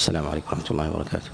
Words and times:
السلام 0.00 0.28
عليكم 0.28 0.46
ورحمة 0.48 0.70
الله 0.70 0.90
وبركاته. 0.90 1.30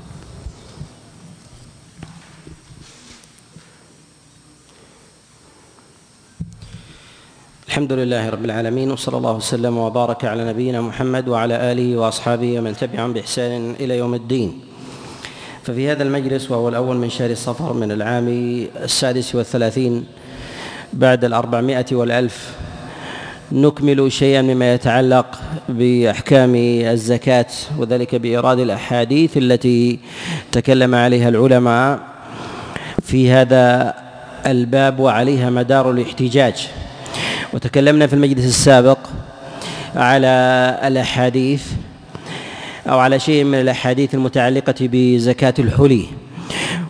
الحمد 7.68 7.92
لله 7.92 8.28
رب 8.28 8.44
العالمين 8.44 8.90
وصلى 8.90 9.16
الله 9.16 9.32
وسلم 9.32 9.78
وبارك 9.78 10.24
على 10.24 10.50
نبينا 10.50 10.80
محمد 10.80 11.28
وعلى 11.28 11.72
آله 11.72 11.96
وأصحابه 11.96 12.58
ومن 12.58 12.76
تبعهم 12.76 13.12
بإحسان 13.12 13.78
إلى 13.80 13.98
يوم 13.98 14.14
الدين. 14.14 14.60
ففي 15.62 15.90
هذا 15.90 16.02
المجلس 16.02 16.50
وهو 16.50 16.68
الأول 16.68 16.96
من 16.96 17.10
شهر 17.10 17.30
الصفر 17.30 17.72
من 17.72 17.92
العام 17.92 18.26
السادس 18.82 19.34
والثلاثين 19.34 20.06
بعد 20.92 21.24
الأربعمائة 21.24 21.86
والألف 21.92 22.65
نكمل 23.52 24.12
شيئا 24.12 24.42
مما 24.42 24.74
يتعلق 24.74 25.26
بأحكام 25.68 26.54
الزكاة 26.84 27.46
وذلك 27.78 28.14
بإيراد 28.14 28.58
الأحاديث 28.58 29.36
التي 29.36 29.98
تكلم 30.52 30.94
عليها 30.94 31.28
العلماء 31.28 32.00
في 33.02 33.30
هذا 33.30 33.94
الباب 34.46 35.00
وعليها 35.00 35.50
مدار 35.50 35.90
الاحتجاج. 35.90 36.68
وتكلمنا 37.52 38.06
في 38.06 38.12
المجلس 38.12 38.44
السابق 38.44 38.98
على 39.96 40.28
الأحاديث 40.84 41.66
أو 42.88 42.98
على 42.98 43.20
شيء 43.20 43.44
من 43.44 43.60
الأحاديث 43.60 44.14
المتعلقة 44.14 44.74
بزكاة 44.80 45.54
الحلي. 45.58 46.04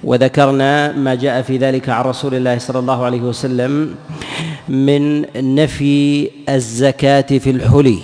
وذكرنا 0.04 0.92
ما 0.92 1.14
جاء 1.14 1.42
في 1.42 1.56
ذلك 1.56 1.88
عن 1.88 2.04
رسول 2.04 2.34
الله 2.34 2.58
صلى 2.58 2.78
الله 2.78 3.04
عليه 3.04 3.20
وسلم 3.20 3.94
من 4.68 5.24
نفي 5.54 6.30
الزكاة 6.48 7.20
في 7.20 7.50
الحلي. 7.50 7.98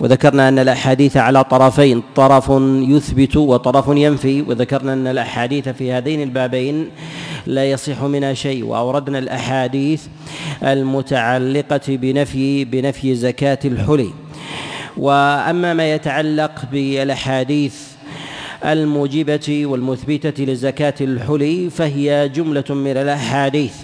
وذكرنا 0.00 0.48
أن 0.48 0.58
الأحاديث 0.58 1.16
على 1.16 1.44
طرفين 1.44 2.02
طرف 2.16 2.52
يثبت 2.88 3.36
وطرف 3.36 3.84
ينفي. 3.88 4.42
وذكرنا 4.42 4.92
أن 4.92 5.06
الأحاديث 5.06 5.68
في 5.68 5.92
هذين 5.92 6.22
البابين 6.22 6.88
لا 7.46 7.70
يصح 7.70 8.02
منها 8.02 8.34
شيء. 8.34 8.64
وأوردنا 8.64 9.18
الأحاديث 9.18 10.02
المتعلقة 10.62 11.80
بنفي 11.88 12.64
بنفي 12.64 13.14
زكاة 13.14 13.58
الحلي. 13.64 14.10
وأما 14.96 15.74
ما 15.74 15.94
يتعلق 15.94 16.52
بالأحاديث 16.72 17.74
الموجبة 18.64 19.66
والمثبتة 19.66 20.44
لزكاة 20.44 20.94
الحلي 21.00 21.70
فهي 21.70 22.28
جملة 22.28 22.64
من 22.70 22.96
الأحاديث. 22.96 23.74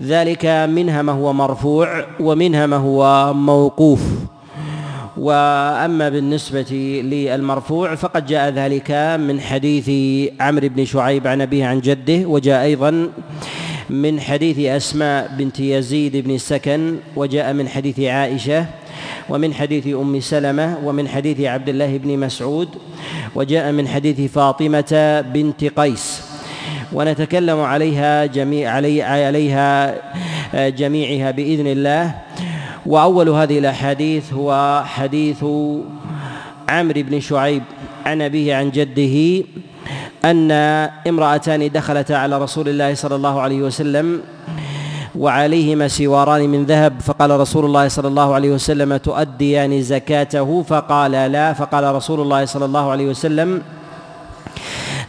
ذلك 0.00 0.46
منها 0.46 1.02
ما 1.02 1.12
هو 1.12 1.32
مرفوع 1.32 2.04
ومنها 2.20 2.66
ما 2.66 2.76
هو 2.76 3.34
موقوف. 3.34 4.00
وأما 5.16 6.08
بالنسبة 6.08 6.72
للمرفوع 7.04 7.94
فقد 7.94 8.26
جاء 8.26 8.50
ذلك 8.50 8.90
من 9.20 9.40
حديث 9.40 9.88
عمرو 10.40 10.68
بن 10.68 10.84
شعيب 10.84 11.26
عن 11.26 11.40
أبيه 11.40 11.66
عن 11.66 11.80
جده 11.80 12.28
وجاء 12.28 12.62
أيضا 12.64 13.08
من 13.90 14.20
حديث 14.20 14.58
أسماء 14.58 15.30
بنت 15.38 15.60
يزيد 15.60 16.16
بن 16.16 16.30
السكن 16.34 16.96
وجاء 17.16 17.52
من 17.52 17.68
حديث 17.68 18.00
عائشة 18.00 18.66
ومن 19.28 19.54
حديث 19.54 19.86
أم 19.86 20.20
سلمة 20.20 20.78
ومن 20.84 21.08
حديث 21.08 21.40
عبد 21.40 21.68
الله 21.68 21.96
بن 21.96 22.18
مسعود 22.18 22.68
وجاء 23.34 23.72
من 23.72 23.88
حديث 23.88 24.32
فاطمة 24.32 25.24
بنت 25.34 25.64
قيس. 25.64 26.19
ونتكلم 26.92 27.60
عليها 27.60 28.26
جميع 28.26 28.70
علي 28.70 29.02
عليها 29.02 29.94
جميعها 30.54 31.30
بإذن 31.30 31.66
الله. 31.66 32.14
وأول 32.86 33.28
هذه 33.28 33.58
الأحاديث 33.58 34.32
هو 34.32 34.82
حديث 34.86 35.44
عمرو 36.68 37.02
بن 37.02 37.20
شعيب 37.20 37.62
عن 38.06 38.22
أبيه 38.22 38.54
عن 38.54 38.70
جده 38.70 39.44
أن 40.24 40.52
امرأتان 41.08 41.70
دخلتا 41.72 42.12
على 42.12 42.38
رسول 42.38 42.68
الله 42.68 42.94
صلى 42.94 43.16
الله 43.16 43.40
عليه 43.40 43.62
وسلم 43.62 44.20
وعليهما 45.18 45.88
سواران 45.88 46.48
من 46.48 46.64
ذهب 46.64 47.00
فقال 47.00 47.30
رسول 47.40 47.64
الله 47.64 47.88
صلى 47.88 48.08
الله 48.08 48.34
عليه 48.34 48.50
وسلم 48.50 48.96
تؤديان 48.96 49.82
زكاته؟ 49.82 50.62
فقال 50.62 51.12
لا 51.12 51.52
فقال 51.52 51.94
رسول 51.94 52.20
الله 52.20 52.44
صلى 52.44 52.64
الله 52.64 52.90
عليه 52.90 53.06
وسلم 53.06 53.62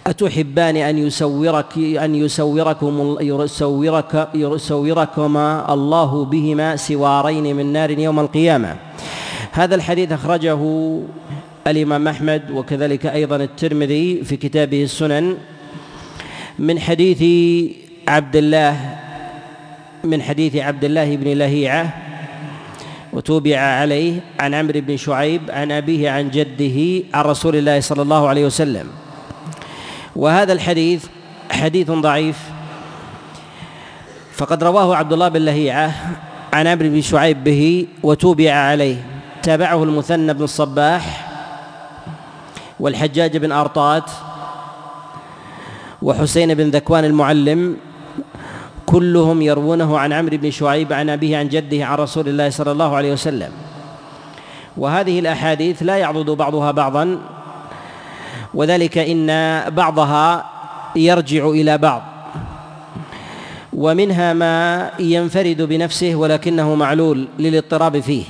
أتحبان 0.07 0.77
أن 0.77 0.97
يسورك 0.97 1.77
أن 1.77 2.15
يسوركم 2.15 3.17
يسورك 3.21 4.29
يسوركما 4.33 5.73
الله 5.73 6.25
بهما 6.25 6.75
سوارين 6.75 7.55
من 7.55 7.73
نار 7.73 7.91
يوم 7.91 8.19
القيامة. 8.19 8.75
هذا 9.51 9.75
الحديث 9.75 10.11
أخرجه 10.11 10.59
الإمام 11.67 12.07
أحمد 12.07 12.51
وكذلك 12.51 13.05
أيضا 13.05 13.35
الترمذي 13.35 14.23
في 14.23 14.37
كتابه 14.37 14.83
السنن 14.83 15.37
من 16.59 16.79
حديث 16.79 17.21
عبد 18.07 18.35
الله 18.35 18.75
من 20.03 20.21
حديث 20.21 20.55
عبد 20.55 20.83
الله 20.83 21.15
بن 21.15 21.27
لهيعة 21.27 21.93
وتوبع 23.13 23.57
عليه 23.57 24.13
عن 24.39 24.53
عمرو 24.53 24.81
بن 24.81 24.97
شعيب 24.97 25.41
عن 25.49 25.71
أبيه 25.71 26.09
عن 26.09 26.29
جده 26.29 27.05
عن 27.13 27.23
رسول 27.25 27.55
الله 27.55 27.79
صلى 27.79 28.01
الله 28.01 28.27
عليه 28.27 28.45
وسلم. 28.45 29.00
وهذا 30.15 30.53
الحديث 30.53 31.05
حديث 31.51 31.91
ضعيف. 31.91 32.39
فقد 34.33 34.63
رواه 34.63 34.95
عبد 34.95 35.13
الله 35.13 35.27
بن 35.27 35.41
لهيعة 35.41 35.93
عن 36.53 36.67
عمرو 36.67 36.89
بن 36.89 37.01
شعيب 37.01 37.43
به 37.43 37.87
وتوبع 38.03 38.53
عليه. 38.53 39.05
تابعه 39.43 39.83
المثنى 39.83 40.33
بن 40.33 40.43
الصباح 40.43 41.27
والحجاج 42.79 43.37
بن 43.37 43.51
أرطات 43.51 44.11
وحسين 46.01 46.53
بن 46.53 46.69
ذكوان 46.69 47.05
المعلم 47.05 47.77
كلهم 48.85 49.41
يروونه 49.41 49.99
عن 49.99 50.13
عمرو 50.13 50.37
بن 50.37 50.51
شعيب 50.51 50.93
عن 50.93 51.09
أبيه 51.09 51.37
عن 51.37 51.49
جده 51.49 51.85
عن 51.85 51.97
رسول 51.97 52.27
الله 52.27 52.49
صلى 52.49 52.71
الله 52.71 52.95
عليه 52.95 53.13
وسلم. 53.13 53.51
وهذه 54.77 55.19
الأحاديث 55.19 55.83
لا 55.83 55.97
يعضد 55.97 56.29
بعضها 56.29 56.71
بعضا. 56.71 57.17
وذلك 58.53 58.97
إن 58.97 59.27
بعضها 59.69 60.45
يرجع 60.95 61.49
إلى 61.49 61.77
بعض. 61.77 62.01
ومنها 63.73 64.33
ما 64.33 64.91
ينفرد 64.99 65.61
بنفسه 65.61 66.15
ولكنه 66.15 66.75
معلول 66.75 67.27
للاضطراب 67.39 67.99
فيه. 67.99 68.23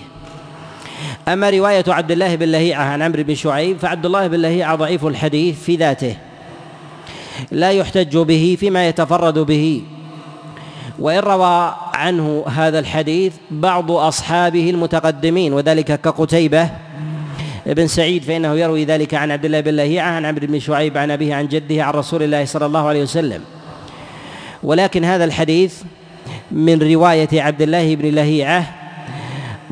أما 1.27 1.49
رواية 1.49 1.83
عبد 1.87 2.11
الله 2.11 2.35
بن 2.35 2.45
لهيعة 2.45 2.83
عن 2.83 3.01
عمرو 3.01 3.23
بن 3.23 3.35
شعيب 3.35 3.77
فعبد 3.77 4.05
الله 4.05 4.27
بن 4.27 4.39
لهيعة 4.41 4.75
ضعيف 4.75 5.05
الحديث 5.05 5.63
في 5.63 5.75
ذاته. 5.75 6.15
لا 7.51 7.71
يحتج 7.71 8.17
به 8.17 8.57
فيما 8.59 8.87
يتفرد 8.87 9.39
به. 9.39 9.81
وإن 10.99 11.19
روى 11.19 11.75
عنه 11.93 12.45
هذا 12.47 12.79
الحديث 12.79 13.33
بعض 13.51 13.91
أصحابه 13.91 14.69
المتقدمين 14.69 15.53
وذلك 15.53 16.01
كقتيبة 16.01 16.69
بن 17.65 17.87
سعيد 17.87 18.23
فإنه 18.23 18.55
يروي 18.55 18.85
ذلك 18.85 19.13
عن 19.13 19.31
عبد 19.31 19.45
الله 19.45 19.59
بن 19.59 19.75
لهيعة 19.75 20.11
عن 20.11 20.25
عمرو 20.25 20.47
بن 20.47 20.59
شعيب 20.59 20.97
عن 20.97 21.11
أبيه 21.11 21.35
عن 21.35 21.47
جده 21.47 21.83
عن 21.83 21.93
رسول 21.93 22.23
الله 22.23 22.45
صلى 22.45 22.65
الله 22.65 22.87
عليه 22.87 23.01
وسلم. 23.03 23.41
ولكن 24.63 25.05
هذا 25.05 25.23
الحديث 25.25 25.81
من 26.51 26.93
رواية 26.93 27.41
عبد 27.41 27.61
الله 27.61 27.95
بن 27.95 28.09
لهيعة 28.09 28.65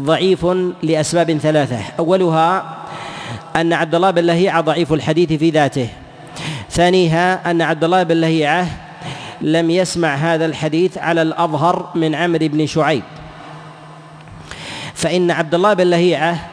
ضعيف 0.02 0.46
لأسباب 0.84 1.38
ثلاثة. 1.38 1.80
أولها 2.00 2.78
أن 3.56 3.74
عبد 3.74 3.96
الله 3.96 4.12
بن 4.12 4.24
لهيعة 4.24 4.62
ضعيف 4.62 4.94
الحديث 4.94 5.34
في 5.34 5.50
ذاته. 5.50 5.90
ثانيها 6.70 7.52
أن 7.52 7.62
عبد 7.62 7.84
الله 7.84 8.04
بن 8.04 8.16
لهيعة 8.16 8.68
لم 9.42 9.72
يسمع 9.72 10.16
هذا 10.16 10.46
الحديث 10.46 10.98
على 10.98 11.22
الأظهر 11.22 11.90
من 11.96 12.16
عمرو 12.16 12.48
بن 12.48 12.66
شعيب. 12.66 13.04
فإن 14.94 15.32
عبد 15.32 15.56
الله 15.56 15.74
بن 15.74 15.84
لهيعة 15.84 16.50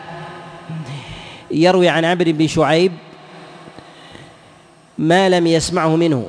يروي 1.50 1.88
عن 1.88 2.04
عمرو 2.04 2.32
بن 2.32 2.46
شعيب 2.46 2.92
ما 4.98 5.28
لم 5.28 5.46
يسمعه 5.46 5.96
منه. 5.96 6.26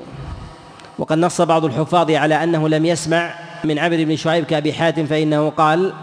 وقد 0.99 1.17
نص 1.17 1.41
بعض 1.41 1.65
الحفاظ 1.65 2.11
على 2.11 2.43
أنه 2.43 2.69
لم 2.69 2.85
يسمع 2.85 3.33
من 3.63 3.79
عمرو 3.79 4.03
بن 4.03 4.15
شعيب 4.15 4.45
كأبي 4.45 4.73
حاتم 4.73 5.05
فإنه 5.05 5.49
قال 5.49 5.93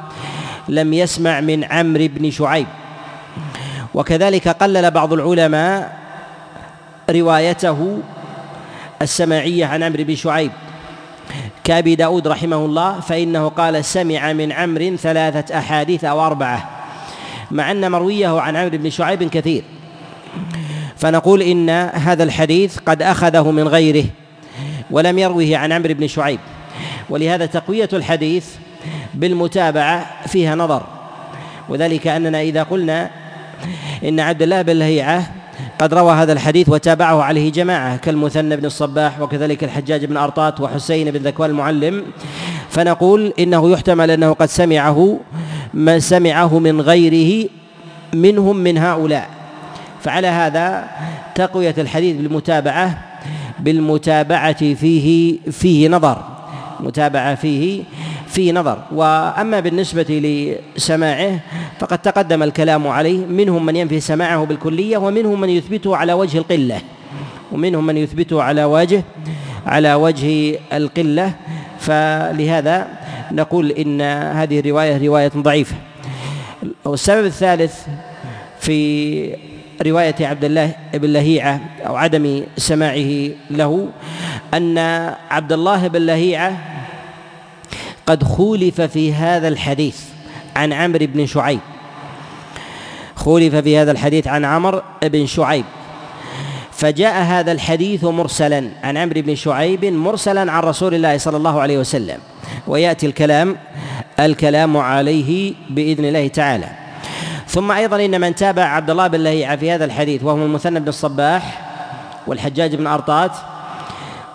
لم 0.69 0.93
يسمع 0.93 1.41
من 1.41 1.65
عمرو 1.65 2.09
بن 2.09 2.31
شعيب. 2.31 2.67
وكذلك 3.95 4.49
قلل 4.49 4.91
بعض 4.91 5.13
العلماء 5.13 5.99
روايته 7.11 7.99
السماعية 9.03 9.67
عن 9.67 9.83
عمرو 9.83 10.05
بن 10.05 10.15
شعيب. 10.15 10.51
كأبي 11.65 11.95
داود 11.95 12.29
رحمه 12.29 12.57
الله 12.57 13.01
فإنه 13.01 13.49
قال 13.49 13.85
سمع 13.85 14.33
من 14.33 14.53
عمرو 14.53 14.97
ثلاثة 14.97 15.59
أحاديث 15.59 16.05
أو 16.05 16.27
أربعة. 16.27 16.74
مع 17.51 17.71
أن 17.71 17.91
مرويه 17.91 18.41
عن 18.41 18.57
عمرو 18.57 18.79
بن 18.79 18.91
شعيب 18.91 19.23
كثير. 19.23 19.63
فنقول 20.97 21.43
إن 21.43 21.71
هذا 21.95 22.25
الحديث 22.25 22.79
قد 22.79 23.03
أخذه 23.03 23.51
من 23.51 23.69
غيره 23.69 24.05
ولم 24.91 25.19
يروه 25.19 25.57
عن 25.57 25.73
عمرو 25.73 25.95
بن 25.95 26.07
شعيب. 26.07 26.41
ولهذا 27.11 27.47
تقوية 27.47 27.89
الحديث 27.93 28.47
بالمتابعة 29.15 30.27
فيها 30.27 30.55
نظر. 30.55 30.83
وذلك 31.69 32.07
أننا 32.07 32.41
إذا 32.41 32.63
قلنا 32.63 33.11
إن 34.05 34.21
عبد 34.21 34.43
الله 34.43 34.63
بن 34.63 34.73
لهيعة 34.73 35.33
قد 35.79 35.95
روى 35.95 36.13
هذا 36.13 36.33
الحديث 36.33 36.69
وتابعه 36.69 37.23
عليه 37.23 37.53
جماعة 37.53 37.97
كالمثنى 37.97 38.57
بن 38.57 38.65
الصباح 38.65 39.21
وكذلك 39.21 39.65
الحجاج 39.65 40.05
بن 40.05 40.17
أرطات 40.17 40.61
وحسين 40.61 41.11
بن 41.11 41.21
ذكوان 41.23 41.51
المعلم 41.51 42.05
فنقول 42.75 43.33
إنه 43.39 43.71
يحتمل 43.71 44.11
أنه 44.11 44.33
قد 44.33 44.49
سمعه 44.49 45.19
ما 45.75 45.99
سمعه 45.99 46.59
من 46.59 46.81
غيره 46.81 47.49
منهم 48.15 48.57
من 48.57 48.79
هؤلاء. 48.79 49.31
فعلى 50.03 50.27
هذا 50.27 50.85
تقوية 51.35 51.75
الحديث 51.79 52.17
بالمتابعة 52.17 52.99
بالمتابعة 53.61 54.75
فيه 54.75 55.39
فيه 55.51 55.89
نظر 55.89 56.19
متابعة 56.81 57.35
فيه 57.35 57.83
فيه 58.27 58.53
نظر. 58.53 58.79
وأما 58.93 59.61
بالنسبة 59.61 60.11
لسماعه 60.77 61.41
فقد 61.79 61.99
تقدم 61.99 62.43
الكلام 62.43 62.89
عليه 62.89 63.27
منهم 63.27 63.67
من 63.67 63.77
ينفي 63.77 64.01
سماعه 64.01 64.45
بالكلية 64.45 64.97
ومنهم 64.99 65.41
من 65.41 65.49
يثبته 65.49 65.97
على 65.97 66.13
وجه 66.13 66.39
القلة. 66.39 66.81
ومنهم 67.53 67.87
من 67.87 67.97
يثبته 67.97 68.43
على 68.43 68.65
وجه 68.65 69.03
على 69.67 69.95
وجه 69.95 70.59
القلة. 70.73 71.33
فلهذا 71.85 72.89
نقول 73.33 73.71
إن 73.71 74.01
هذه 74.41 74.61
الرواية 74.61 75.07
رواية 75.07 75.33
ضعيفة. 75.37 75.77
والسبب 76.85 77.25
الثالث 77.25 77.87
في 78.61 79.37
رواية 79.87 80.15
عبد 80.21 80.45
الله 80.45 80.75
بن 80.95 81.13
لهيعة 81.13 81.61
أو 81.87 81.97
عدم 81.97 82.45
سماعه 82.57 83.31
له 83.51 83.89
أن 84.55 84.79
عبد 85.31 85.53
الله 85.53 85.89
بن 85.89 86.07
لهيعة 86.07 86.53
قد 88.07 88.23
خولف 88.25 88.81
في 88.81 89.15
هذا 89.15 89.49
الحديث 89.49 90.01
عن 90.57 90.73
عمرو 90.73 91.07
بن 91.07 91.27
شعيب. 91.27 91.61
خولف 93.17 93.55
في 93.55 93.79
هذا 93.79 93.91
الحديث 93.91 94.29
عن 94.29 94.45
عمرو 94.45 94.83
بن 95.03 95.27
شعيب. 95.27 95.65
فجاء 96.77 97.23
هذا 97.23 97.53
الحديث 97.53 98.05
مرسلا 98.05 98.69
عن 98.83 98.97
عمرو 98.97 99.23
بن 99.23 99.35
شعيب 99.35 99.85
مرسلا 99.85 100.53
عن 100.53 100.63
رسول 100.63 100.95
الله 100.95 101.19
صلى 101.19 101.37
الله 101.37 101.61
عليه 101.61 101.79
وسلم. 101.79 102.19
ويأتي 102.67 103.07
الكلام 103.07 103.57
الكلام 104.21 104.77
عليه 104.77 105.55
بإذن 105.71 106.05
الله 106.05 106.29
تعالى. 106.29 106.67
ثم 107.47 107.73
أيضا 107.73 108.05
إن 108.05 108.21
من 108.21 108.35
تابع 108.35 108.63
عبد 108.63 108.91
الله 108.91 109.07
بن 109.07 109.21
لهيعة 109.21 109.57
في 109.57 109.71
هذا 109.71 109.85
الحديث 109.85 110.23
وهو 110.23 110.45
المثنى 110.45 110.81
بن 110.81 110.89
الصباح 110.89 111.61
والحجاج 112.27 112.75
بن 112.75 112.87
أرطات 112.87 113.33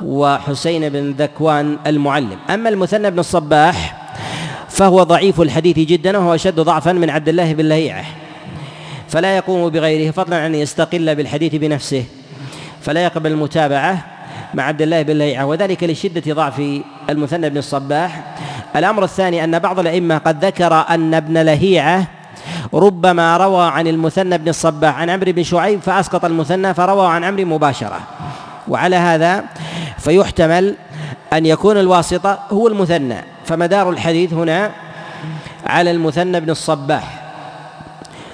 وحسين 0.06 0.90
بن 0.90 1.12
ذكوان 1.12 1.78
المعلم. 1.88 2.38
أما 2.50 2.70
المثنى 2.70 3.12
بن 3.12 3.20
الصباح 3.20 3.96
فهو 4.70 5.04
ضعيف 5.04 5.42
الحديث 5.42 5.78
جدا 5.78 6.18
وهو 6.18 6.36
أشد 6.36 6.60
ضعفا 6.60 6.92
من 6.92 7.10
عبد 7.10 7.30
الله 7.30 7.54
بن 7.54 7.66
لهيعة. 7.66 8.06
فلا 9.10 9.38
يقوم 9.38 9.70
بغيره 9.70 10.12
فضلا 10.12 10.36
عن 10.36 10.46
أن 10.46 10.56
يستقل 10.56 11.16
بالحديث 11.16 11.56
بنفسه. 11.56 12.04
فلا 12.82 13.04
يقبل 13.04 13.32
المتابعة 13.32 14.06
مع 14.54 14.64
عبد 14.64 14.82
الله 14.82 15.02
بن 15.02 15.14
لهيعة 15.14 15.46
وذلك 15.46 15.84
لشدة 15.84 16.34
ضعف 16.34 16.62
المثنى 17.10 17.50
بن 17.50 17.58
الصباح. 17.58 18.24
الأمر 18.76 19.04
الثاني 19.04 19.44
أن 19.44 19.60
بعض 19.60 19.80
الأئمة 19.80 20.18
قد 20.18 20.46
ذكر 20.46 20.74
أن 20.90 21.14
ابن 21.14 21.38
لهيعة 21.38 22.08
ربما 22.74 23.38
روى 23.38 23.66
عن 23.66 23.88
المثنى 23.88 24.38
بن 24.38 24.50
الصباح 24.50 24.98
عن 24.98 25.10
عمرو 25.10 25.32
بن 25.32 25.44
شعيب 25.44 25.82
فأسقط 25.82 26.26
المثنى 26.26 26.74
فروى 26.74 27.08
عن 27.08 27.24
عمرو 27.24 27.46
مباشرة. 27.46 28.00
وعلى 28.68 28.96
هذا 28.96 29.44
فيحتمل 29.98 30.76
أن 31.34 31.46
يكون 31.46 31.78
الواسطة 31.78 32.40
هو 32.52 32.68
المثنى 32.68 33.18
فمدار 33.46 33.90
الحديث 33.90 34.34
هنا 34.34 34.72
على 35.66 35.92
المثنى 35.92 36.40
بن 36.40 36.50
الصباح. 36.50 37.20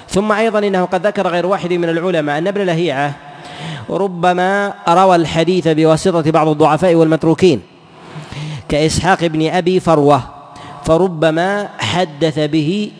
ثم 0.08 0.32
أيضا 0.32 0.58
إنه 0.58 0.84
قد 0.84 1.06
ذكر 1.06 1.28
غير 1.28 1.46
واحد 1.46 1.72
من 1.72 1.88
العلماء 1.88 2.38
أن 2.38 2.46
ابن 2.46 2.62
لهيعة 2.62 3.12
ربما 3.90 4.74
روى 4.88 5.16
الحديث 5.16 5.68
بواسطة 5.68 6.30
بعض 6.30 6.48
الضعفاء 6.48 6.94
والمتروكين 6.94 7.60
كإسحاق 8.68 9.24
بن 9.24 9.48
أبي 9.50 9.80
فروة 9.80 10.22
فربما 10.84 11.68
حدث 11.78 12.38
به 12.38 12.90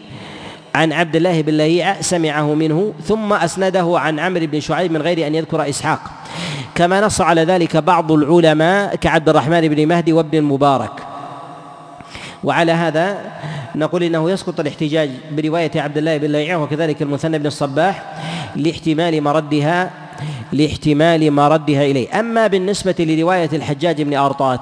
عن 0.74 0.92
عبد 0.92 1.16
الله 1.16 1.42
بن 1.42 1.52
لهيعة 1.54 2.02
سمعه 2.02 2.54
منه 2.54 2.92
ثم 3.02 3.32
أسنده 3.32 3.92
عن 3.96 4.20
عمرو 4.20 4.46
بن 4.46 4.60
شعيب 4.60 4.92
من 4.92 5.02
غير 5.02 5.26
أن 5.26 5.34
يذكر 5.34 5.68
إسحاق. 5.68 6.00
كما 6.74 7.00
نص 7.00 7.20
على 7.20 7.44
ذلك 7.44 7.76
بعض 7.76 8.12
العلماء 8.12 8.94
كعبد 8.96 9.28
الرحمن 9.28 9.68
بن 9.68 9.88
مهدي 9.88 10.12
وابن 10.12 10.38
المبارك. 10.38 10.92
وعلى 12.44 12.72
هذا 12.72 13.18
نقول 13.74 14.02
إنه 14.02 14.30
يسقط 14.30 14.60
الاحتجاج 14.60 15.10
برواية 15.32 15.70
عبد 15.76 15.98
الله 15.98 16.16
بن 16.16 16.32
ليعه 16.32 16.62
وكذلك 16.62 17.02
المثنى 17.02 17.38
بن 17.38 17.46
الصباح 17.46 18.02
لاحتمال 18.56 19.22
مردها 19.22 19.90
لاحتمال 20.52 21.30
مردها 21.30 21.84
إليه. 21.84 22.20
أما 22.20 22.46
بالنسبة 22.46 22.94
لرواية 22.98 23.50
الحجاج 23.52 24.02
بن 24.02 24.14
أرطات 24.14 24.60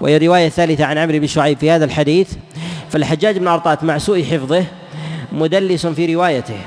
وهي 0.00 0.16
الروايه 0.16 0.46
الثالثه 0.46 0.84
عن 0.84 0.98
عمرو 0.98 1.18
بن 1.18 1.26
شعيب 1.26 1.58
في 1.58 1.70
هذا 1.70 1.84
الحديث 1.84 2.32
فالحجاج 2.90 3.38
بن 3.38 3.48
أرطات 3.48 3.84
مع 3.84 3.98
سوء 3.98 4.24
حفظه 4.24 4.64
مدلس 5.32 5.86
في 5.86 6.14
روايته 6.14 6.58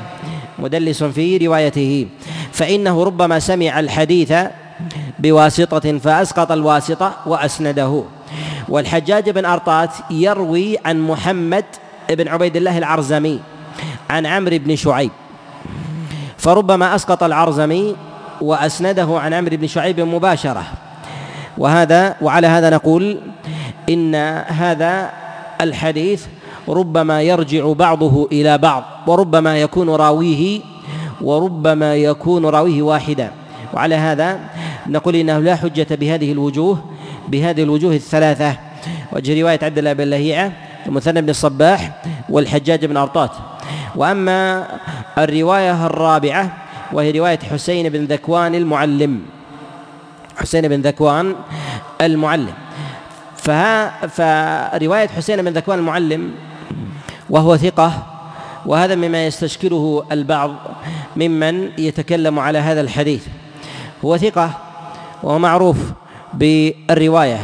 مدلس 0.60 1.04
في 1.04 1.38
روايته 1.38 2.08
فإنه 2.52 3.04
ربما 3.04 3.40
سمع 3.40 3.80
الحديث 3.80 4.34
بواسطة 5.20 5.98
فأسقط 5.98 6.52
الواسطة 6.52 7.14
وأسنده. 7.26 8.04
والحجاج 8.70 9.30
بن 9.30 9.46
أرطات 9.46 9.90
يروي 10.12 10.78
عن 10.86 11.00
محمد 11.00 11.66
بن 12.10 12.28
عبيد 12.28 12.56
الله 12.56 12.78
العرزمي 12.78 13.40
عن 14.10 14.26
عمرو 14.26 14.58
بن 14.58 14.76
شعيب. 14.76 15.12
فربما 16.50 16.96
أسقط 16.96 17.24
العرزمي 17.24 17.96
وأسنده 18.42 19.20
عن 19.20 19.34
عمرو 19.34 19.58
بن 19.58 19.68
شعيب 19.68 20.00
مباشرة. 20.00 20.64
وهذا 21.58 22.16
وعلى 22.22 22.48
هذا 22.48 22.70
نقول 22.70 23.18
إن 23.90 24.16
هذا 24.48 25.10
الحديث 25.62 26.26
ربما 26.70 27.22
يرجع 27.22 27.74
بعضه 27.74 28.28
إلى 28.32 28.58
بعض 28.58 28.84
وربما 29.08 29.58
يكون 29.62 29.90
راويه 29.90 30.62
وربما 31.22 31.96
يكون 31.96 32.46
راويه 32.46 32.82
واحدا. 32.82 33.32
وعلى 33.74 33.96
هذا 33.96 34.40
نقول 34.88 35.16
إنه 35.16 35.40
لا 35.40 35.56
حجة 35.56 35.88
بهذه 35.92 36.32
الوجوه 36.32 36.84
بهذه 37.28 37.64
الوجوه 37.64 37.94
الثلاثة. 37.94 38.56
وجه 39.12 39.42
رواية 39.42 39.60
عبد 39.64 39.78
الله 39.78 39.94
بن 39.94 40.04
لهيعة 40.04 40.52
المثنى 40.86 41.22
بن 41.22 41.30
الصباح 41.30 42.02
والحجاج 42.30 42.86
بن 42.86 42.98
أرطات. 42.98 43.32
وأما 43.96 44.68
الرواية 45.18 45.86
الرابعة 45.86 46.58
وهي 46.94 47.12
رواية 47.12 47.40
حسين 47.40 47.90
بن 47.90 48.06
ذكوان 48.06 48.56
المعلم. 48.56 49.22
حسين 50.38 50.68
بن 50.68 50.82
ذكوان 50.82 51.36
المعلم. 52.02 52.54
فها 53.36 54.08
فرواية 54.08 55.08
حسين 55.08 55.42
بن 55.42 55.52
ذكوان 55.54 55.80
المعلم 55.80 56.32
وهو 57.30 57.58
ثقة 57.58 57.92
وهذا 58.66 58.96
مما 58.96 59.26
يستشكله 59.26 60.04
البعض 60.12 60.56
ممن 61.16 61.70
يتكلم 61.78 62.40
على 62.40 62.58
هذا 62.58 62.82
الحديث. 62.82 63.28
هو 64.06 64.18
ثقة 64.18 64.52
وهو 65.24 65.40
معروف 65.40 65.78
بالرواية 66.34 67.40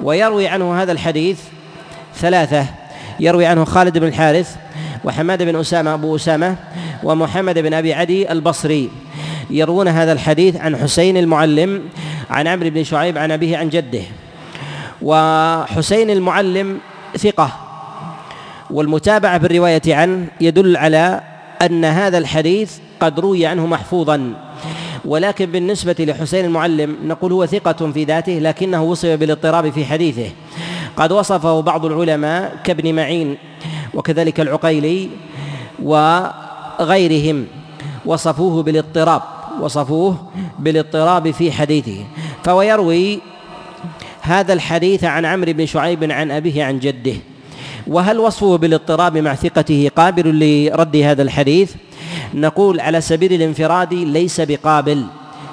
ويروي 0.00 0.48
عنه 0.48 0.82
هذا 0.82 0.92
الحديث 0.92 1.40
ثلاثة. 2.14 2.66
يروي 3.20 3.46
عنه 3.46 3.64
خالد 3.64 3.98
بن 3.98 4.06
الحارث 4.06 4.56
وحماد 5.04 5.42
بن 5.42 5.56
أسامة 5.56 5.94
أبو 5.94 6.16
أسامة 6.16 6.56
ومحمد 7.02 7.58
بن 7.58 7.74
أبي 7.74 7.94
عدي 7.94 8.32
البصري. 8.32 8.90
يروون 9.50 9.88
هذا 9.88 10.12
الحديث 10.12 10.56
عن 10.56 10.76
حسين 10.76 11.16
المعلم 11.16 11.82
عن 12.30 12.46
عمرو 12.46 12.70
بن 12.70 12.84
شعيب 12.84 13.18
عن 13.18 13.30
أبيه 13.30 13.56
عن 13.56 13.68
جده. 13.68 14.02
وحسين 15.02 16.10
المعلم 16.10 16.78
ثقة. 17.18 17.52
والمتابعة 18.70 19.38
بالرواية 19.38 19.82
عنه 19.88 20.26
يدل 20.40 20.76
على 20.76 21.20
أن 21.62 21.84
هذا 21.84 22.18
الحديث 22.18 22.76
قد 23.00 23.20
روي 23.20 23.46
عنه 23.46 23.66
محفوظا. 23.66 24.34
ولكن 25.04 25.46
بالنسبة 25.46 25.96
لحسين 25.98 26.44
المعلم 26.44 26.96
نقول 27.04 27.32
هو 27.32 27.46
ثقة 27.46 27.92
في 27.92 28.04
ذاته 28.04 28.32
لكنه 28.32 28.82
وصف 28.82 29.08
بالاضطراب 29.08 29.70
في 29.70 29.84
حديثه. 29.84 30.30
قد 30.96 31.12
وصفه 31.12 31.60
بعض 31.60 31.84
العلماء 31.84 32.56
كابن 32.64 32.94
معين 32.94 33.36
وكذلك 34.00 34.40
العقيلي 34.40 35.08
وغيرهم 35.82 37.46
وصفوه 38.06 38.62
بالاضطراب 38.62 39.22
وصفوه 39.60 40.16
بالاضطراب 40.58 41.30
في 41.30 41.52
حديثه. 41.52 42.04
فهو 42.44 42.62
يروي 42.62 43.20
هذا 44.20 44.52
الحديث 44.52 45.04
عن 45.04 45.24
عمرو 45.24 45.52
بن 45.52 45.66
شعيب 45.66 46.12
عن 46.12 46.30
أبيه 46.30 46.64
عن 46.64 46.78
جده. 46.78 47.12
وهل 47.86 48.18
وصفه 48.18 48.56
بالاضطراب 48.56 49.18
مع 49.18 49.34
ثقته 49.34 49.90
قابل 49.96 50.26
لرد 50.40 50.96
هذا 50.96 51.22
الحديث؟ 51.22 51.74
نقول 52.34 52.80
على 52.80 53.00
سبيل 53.00 53.32
الانفراد 53.32 53.94
ليس 53.94 54.40
بقابل 54.40 55.04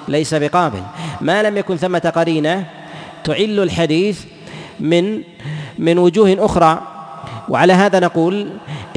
ليس 0.07 0.33
بقابل. 0.33 0.81
ما 1.21 1.43
لم 1.43 1.57
يكن 1.57 1.77
ثمة 1.77 2.11
قرينة 2.15 2.65
تعل 3.23 3.59
الحديث 3.59 4.21
من 4.79 5.21
من 5.79 5.97
وجوه 5.97 6.37
أخرى. 6.39 6.96
وعلى 7.49 7.73
هذا 7.73 7.99
نقول 7.99 8.47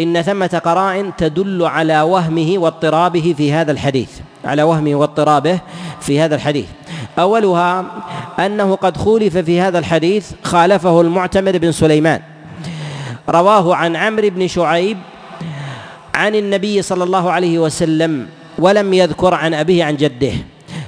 إن 0.01 0.23
ثمة 0.23 0.61
قرائن 0.65 1.13
تدل 1.17 1.63
على 1.63 2.01
وهمه 2.01 2.55
واضطرابه 2.59 3.35
في 3.37 3.53
هذا 3.53 3.73
الحديث 3.73 4.11
على 4.45 4.63
وهمه 4.63 4.95
واضطرابه 4.95 5.59
في 6.01 6.21
هذا 6.21 6.35
الحديث. 6.35 6.67
أولها 7.19 7.85
أنه 8.39 8.75
قد 8.75 8.97
خولف 8.97 9.37
في 9.37 9.61
هذا 9.61 9.79
الحديث 9.79 10.31
خالفه 10.43 11.01
المعتمر 11.01 11.59
بن 11.59 11.73
سليمان. 11.73 12.21
رواه 13.29 13.75
عن 13.75 13.97
عمرو 13.97 14.31
بن 14.31 14.49
شعيب 14.49 14.99
عن 16.15 16.35
النبي 16.35 16.83
صلى 16.83 17.05
الله 17.05 17.31
عليه 17.31 17.59
وسلم 17.59 18.27
ولم 18.59 18.95
يذكر 18.95 19.35
عن 19.35 19.55
أبيه 19.55 19.85
عن 19.85 19.97
جده 19.97 20.33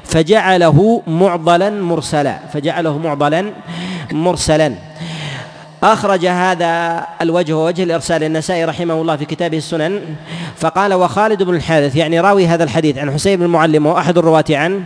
فجعله 0.05 1.03
معضلا 1.07 1.71
مرسلا 1.71 2.39
فجعله 2.53 2.99
معضلا 2.99 3.53
مرسلا. 4.13 4.75
أخرج 5.83 6.27
هذا 6.27 7.07
الوجه 7.21 7.53
ووجه 7.53 7.83
الإرسال 7.83 8.25
النسائي 8.25 8.65
رحمه 8.65 8.95
الله 8.95 9.17
في 9.17 9.25
كتابه 9.25 9.59
السنن 9.59 10.17
فقال 10.57 10.95
وخالد 10.95 11.43
بن 11.43 11.55
الحارث. 11.55 11.97
يعني 11.97 12.21
راوي 12.21 12.47
هذا 12.47 12.65
الحديث 12.65 12.99
عن 12.99 13.11
حسين 13.11 13.37
بن 13.37 13.45
المعلم 13.45 13.87
وأحد 13.87 14.19
الرواة 14.19 14.45
عنه 14.51 14.85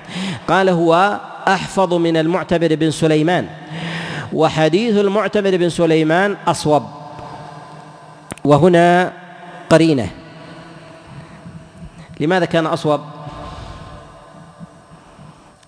قال 0.49 0.69
هو 0.69 1.21
أحفظ 1.49 1.95
من 1.95 2.17
المعتبر 2.17 2.75
بن 2.75 2.91
سليمان 2.91 3.47
وحديث 4.33 4.97
المعتبر 4.97 5.57
بن 5.57 5.69
سليمان 5.69 6.37
أصوب 6.47 6.83
وهنا 8.45 9.13
قرينة. 9.71 10.09
لماذا 12.21 12.45
كان 12.45 12.67
أصوب؟ 12.67 13.01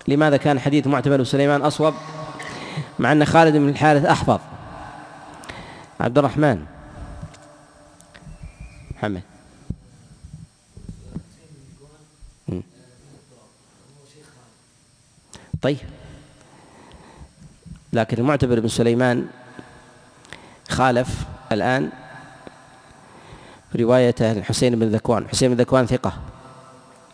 لماذا 0.08 0.36
كان 0.36 0.60
حديث 0.60 0.86
معتبر 0.86 1.24
سليمان 1.24 1.62
أصوب؟ 1.62 1.94
مع 2.98 3.12
أن 3.12 3.24
خالد 3.24 3.56
بن 3.56 3.68
الحارث 3.68 4.04
أحفظ. 4.04 4.38
عبد 6.00 6.18
الرحمن. 6.18 6.66
محمد. 8.96 9.22
طيب. 15.62 15.78
لكن 17.92 18.18
المعتبر 18.18 18.60
بن 18.60 18.68
سليمان 18.68 19.28
خالف 20.68 21.24
الآن 21.52 21.90
روايته 23.76 24.32
الحسين 24.32 24.78
بن 24.78 24.86
ذكوان. 24.88 25.28
حسين 25.28 25.54
بن 25.54 25.60
ذكوان 25.60 25.86
ثقة. 25.86 26.12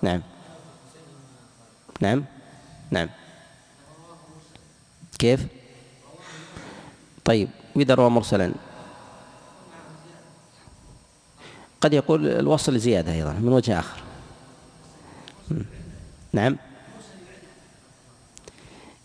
نعم. 0.03 0.23
نعم. 2.01 2.25
نعم. 2.91 3.09
كيف؟ 5.19 5.47
طيب. 7.25 7.49
وإذا 7.77 7.95
روى 7.95 8.11
مرسلا. 8.11 8.53
قد 11.85 11.93
يقول 11.93 12.27
الوصل 12.29 12.79
زيادة 12.79 13.13
أيضا 13.13 13.33
من 13.33 13.53
وجه 13.53 13.79
آخر. 13.79 13.99
نعم. 16.33 16.57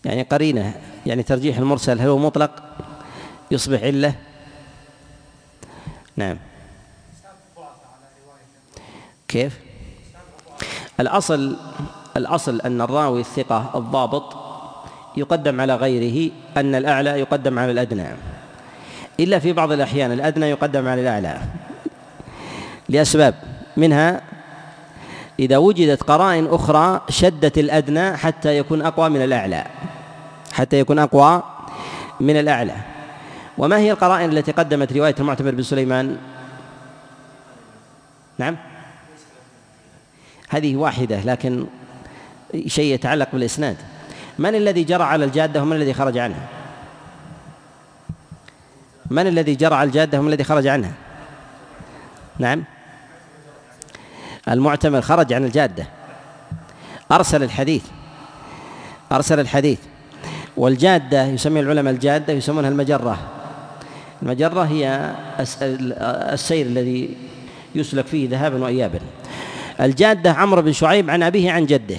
يعني 0.04 0.22
قرينة 0.22 0.74
يعني 1.06 1.22
ترجيح 1.22 1.58
المرسل 1.58 2.00
هل 2.00 2.08
هو 2.08 2.18
مطلق؟ 2.18 2.50
يصبح 3.50 3.82
علة 3.82 4.14
نعم. 6.16 6.36
كيف؟ 9.28 9.58
الأصل 11.00 11.56
الأصل 12.16 12.60
أن 12.60 12.80
الراوي 12.80 13.20
الثقة 13.20 13.70
الضابط 13.74 14.36
يقدم 15.16 15.60
على 15.60 15.74
غيره 15.74 16.32
أن 16.56 16.74
الأعلى 16.74 17.10
يقدم 17.10 17.58
على 17.58 17.72
الأدنى. 17.72 18.06
إلا 19.20 19.38
في 19.38 19.52
بعض 19.52 19.72
الأحيان 19.72 20.12
الأدنى 20.12 20.46
يقدم 20.50 20.88
على 20.88 21.00
الأعلى. 21.00 21.40
لأسباب 22.90 23.34
منها 23.76 24.20
إذا 25.38 25.56
وجدت 25.56 26.02
قرائن 26.02 26.46
أخرى 26.46 27.00
شدت 27.08 27.58
الأدنى 27.58 28.16
حتى 28.16 28.58
يكون 28.58 28.82
أقوى 28.82 29.08
من 29.08 29.22
الأعلى 29.22 29.66
حتى 30.52 30.80
يكون 30.80 30.98
أقوى 30.98 31.42
من 32.20 32.36
الأعلى. 32.36 32.76
وما 33.58 33.78
هي 33.78 33.92
القرائن 33.92 34.30
التي 34.30 34.52
قدمت 34.52 34.92
رواية 34.92 35.14
المعتمر 35.20 35.50
بن 35.50 35.62
سليمان؟ 35.62 36.16
نعم. 38.38 38.56
هذه 40.48 40.76
واحدة 40.76 41.20
لكن 41.20 41.66
شيء 42.66 42.94
يتعلق 42.94 43.28
بالإسناد. 43.32 43.76
من 44.38 44.54
الذي 44.54 44.84
جرى 44.84 45.02
على 45.02 45.24
الجادة 45.24 45.62
ومن 45.62 45.76
الذي 45.76 45.94
خرج 45.94 46.18
عنها؟ 46.18 46.48
من 49.10 49.26
الذي 49.26 49.54
جرى 49.54 49.74
على 49.74 49.86
الجادة 49.86 50.20
ومن 50.20 50.28
الذي 50.28 50.44
خرج 50.44 50.66
عنها؟ 50.66 50.92
نعم. 52.38 52.64
المعتمر 54.48 55.00
خرج 55.00 55.32
عن 55.32 55.44
الجادة. 55.44 55.86
أرسل 57.12 57.42
الحديث. 57.42 57.82
أرسل 59.12 59.40
الحديث. 59.40 59.78
والجادة 60.56 61.26
يسمي 61.26 61.60
العلماء 61.60 61.94
الجادة 61.94 62.32
يسمونها 62.32 62.70
المجرة. 62.70 63.18
المجرة 64.22 64.62
هي 64.62 65.14
السير 66.32 66.66
الذي 66.66 67.16
يسلك 67.74 68.06
فيه 68.06 68.28
ذهابا 68.28 68.64
وإيابا. 68.64 68.98
الجادة 69.80 70.32
عمرو 70.32 70.62
بن 70.62 70.72
شعيب 70.72 71.10
عن 71.10 71.22
أبيه 71.22 71.52
عن 71.52 71.66
جده. 71.66 71.96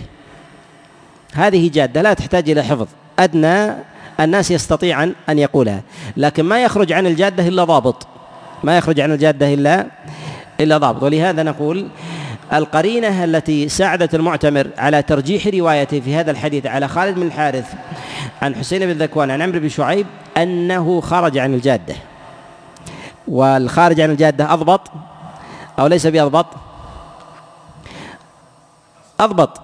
هذه 1.33 1.69
جادة 1.69 2.01
لا 2.01 2.13
تحتاج 2.13 2.49
إلى 2.49 2.63
حفظ. 2.63 2.87
أدنى 3.19 3.73
الناس 4.19 4.51
يستطيع 4.51 5.03
أن 5.03 5.39
يقولها. 5.39 5.81
لكن 6.17 6.45
ما 6.45 6.63
يخرج 6.63 6.91
عن 6.91 7.07
الجادة 7.07 7.47
إلا 7.47 7.63
ضابط. 7.63 8.07
ما 8.63 8.77
يخرج 8.77 8.99
عن 8.99 9.11
الجادة 9.11 9.53
إلا 9.53 9.85
إلا 10.59 10.77
ضابط. 10.77 11.03
ولهذا 11.03 11.43
نقول 11.43 11.87
القرينة 12.53 13.23
التي 13.23 13.69
ساعدت 13.69 14.15
المعتمر 14.15 14.67
على 14.77 15.01
ترجيح 15.01 15.47
روايته 15.47 15.99
في 15.99 16.15
هذا 16.15 16.31
الحديث 16.31 16.65
على 16.65 16.87
خالد 16.87 17.15
بن 17.15 17.27
الحارث 17.27 17.73
عن 18.41 18.55
حسين 18.55 18.93
بن 18.93 19.03
ذكوان 19.03 19.31
عن 19.31 19.41
عمرو 19.41 19.59
بن 19.59 19.69
شعيب 19.69 20.07
أنه 20.37 21.01
خرج 21.01 21.37
عن 21.37 21.53
الجادة. 21.53 21.95
والخارج 23.27 24.01
عن 24.01 24.11
الجادة 24.11 24.53
أضبط 24.53 24.91
أو 25.79 25.87
ليس 25.87 26.07
بأضبط؟ 26.07 26.45
أضبط. 29.19 29.61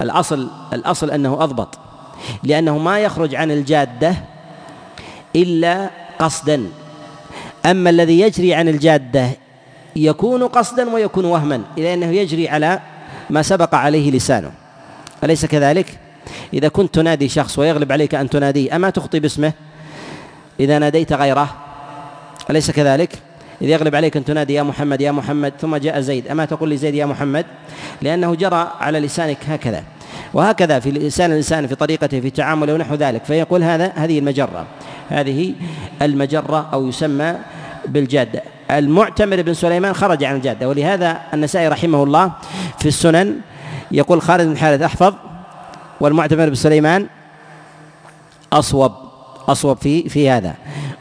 الأصل 0.00 0.50
الأصل 0.72 1.10
أنه 1.10 1.44
أضبط. 1.44 1.78
لأنه 2.42 2.78
ما 2.78 2.98
يخرج 2.98 3.34
عن 3.34 3.50
الجادة 3.50 4.16
إلا 5.36 5.90
قصدا. 6.18 6.68
أما 7.66 7.90
الذي 7.90 8.20
يجري 8.20 8.54
عن 8.54 8.68
الجادة 8.68 9.43
يكون 9.96 10.42
قصدا 10.42 10.90
ويكون 10.90 11.24
وهما 11.24 11.60
إلى 11.78 11.94
أنه 11.94 12.06
يجري 12.06 12.48
على 12.48 12.80
ما 13.30 13.42
سبق 13.42 13.74
عليه 13.74 14.10
لسانه. 14.10 14.50
أليس 15.24 15.46
كذلك؟ 15.46 15.98
إذا 16.54 16.68
كنت 16.68 16.94
تنادي 16.94 17.28
شخص 17.28 17.58
ويغلب 17.58 17.92
عليك 17.92 18.14
أن 18.14 18.30
تناديه 18.30 18.76
أما 18.76 18.90
تخطي 18.90 19.20
باسمه؟ 19.20 19.52
إذا 20.60 20.78
ناديت 20.78 21.12
غيره 21.12 21.54
أليس 22.50 22.70
كذلك؟ 22.70 23.18
إذا 23.62 23.70
يغلب 23.70 23.94
عليك 23.94 24.16
أن 24.16 24.24
تنادي 24.24 24.54
يا 24.54 24.62
محمد 24.62 25.00
يا 25.00 25.12
محمد 25.12 25.52
ثم 25.60 25.76
جاء 25.76 26.00
زيد. 26.00 26.28
أما 26.28 26.44
تقول 26.44 26.70
لزيد 26.70 26.94
يا 26.94 27.06
محمد؟ 27.06 27.46
لأنه 28.02 28.34
جرى 28.34 28.72
على 28.80 29.00
لسانك 29.00 29.38
هكذا. 29.48 29.84
وهكذا 30.34 30.80
في 30.80 30.90
لسان 30.90 31.30
الإنسان 31.30 31.66
في 31.66 31.74
طريقته 31.74 32.20
في 32.20 32.30
تعامله 32.30 32.74
ونحو 32.74 32.94
ذلك. 32.94 33.24
فيقول 33.24 33.62
هذا 33.62 33.92
هذه 33.94 34.18
المجرة. 34.18 34.66
هذه 35.08 35.54
المجرة 36.02 36.68
أو 36.72 36.88
يسمى 36.88 37.36
بالجادة. 37.86 38.42
المعتمر 38.70 39.42
بن 39.42 39.54
سليمان 39.54 39.92
خرج 39.92 40.24
عن 40.24 40.36
الجادة 40.36 40.68
ولهذا 40.68 41.20
النسائي 41.34 41.68
رحمه 41.68 42.02
الله 42.02 42.32
في 42.78 42.88
السنن 42.88 43.36
يقول 43.90 44.22
خالد 44.22 44.42
بن 44.46 44.52
الحارث 44.52 44.82
أحفظ 44.82 45.14
والمعتمر 46.00 46.48
بن 46.48 46.54
سليمان 46.54 47.06
أصوب 48.52 48.92
أصوب 49.48 49.76
في 49.76 50.08
في 50.08 50.30
هذا. 50.30 50.54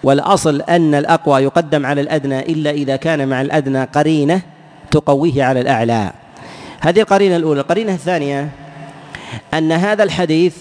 والأصل 0.04 0.62
أن 0.62 0.96
الأقوى 0.96 1.44
يقدم 1.44 1.86
على 1.86 2.02
الأدنى 2.02 2.40
إلا 2.40 2.72
إذا 2.72 2.96
كان 2.96 3.28
مع 3.28 3.42
الأدنى 3.42 3.84
قرينة 3.84 4.42
تقويه 4.92 5.44
على 5.44 5.62
الأعلى. 5.62 6.12
هذه 6.80 7.00
القرينة 7.00 7.36
الأولى. 7.36 7.62
القرينة 7.62 7.94
الثانية 7.94 8.50
أن 9.54 9.72
هذا 9.72 10.04
الحديث 10.04 10.56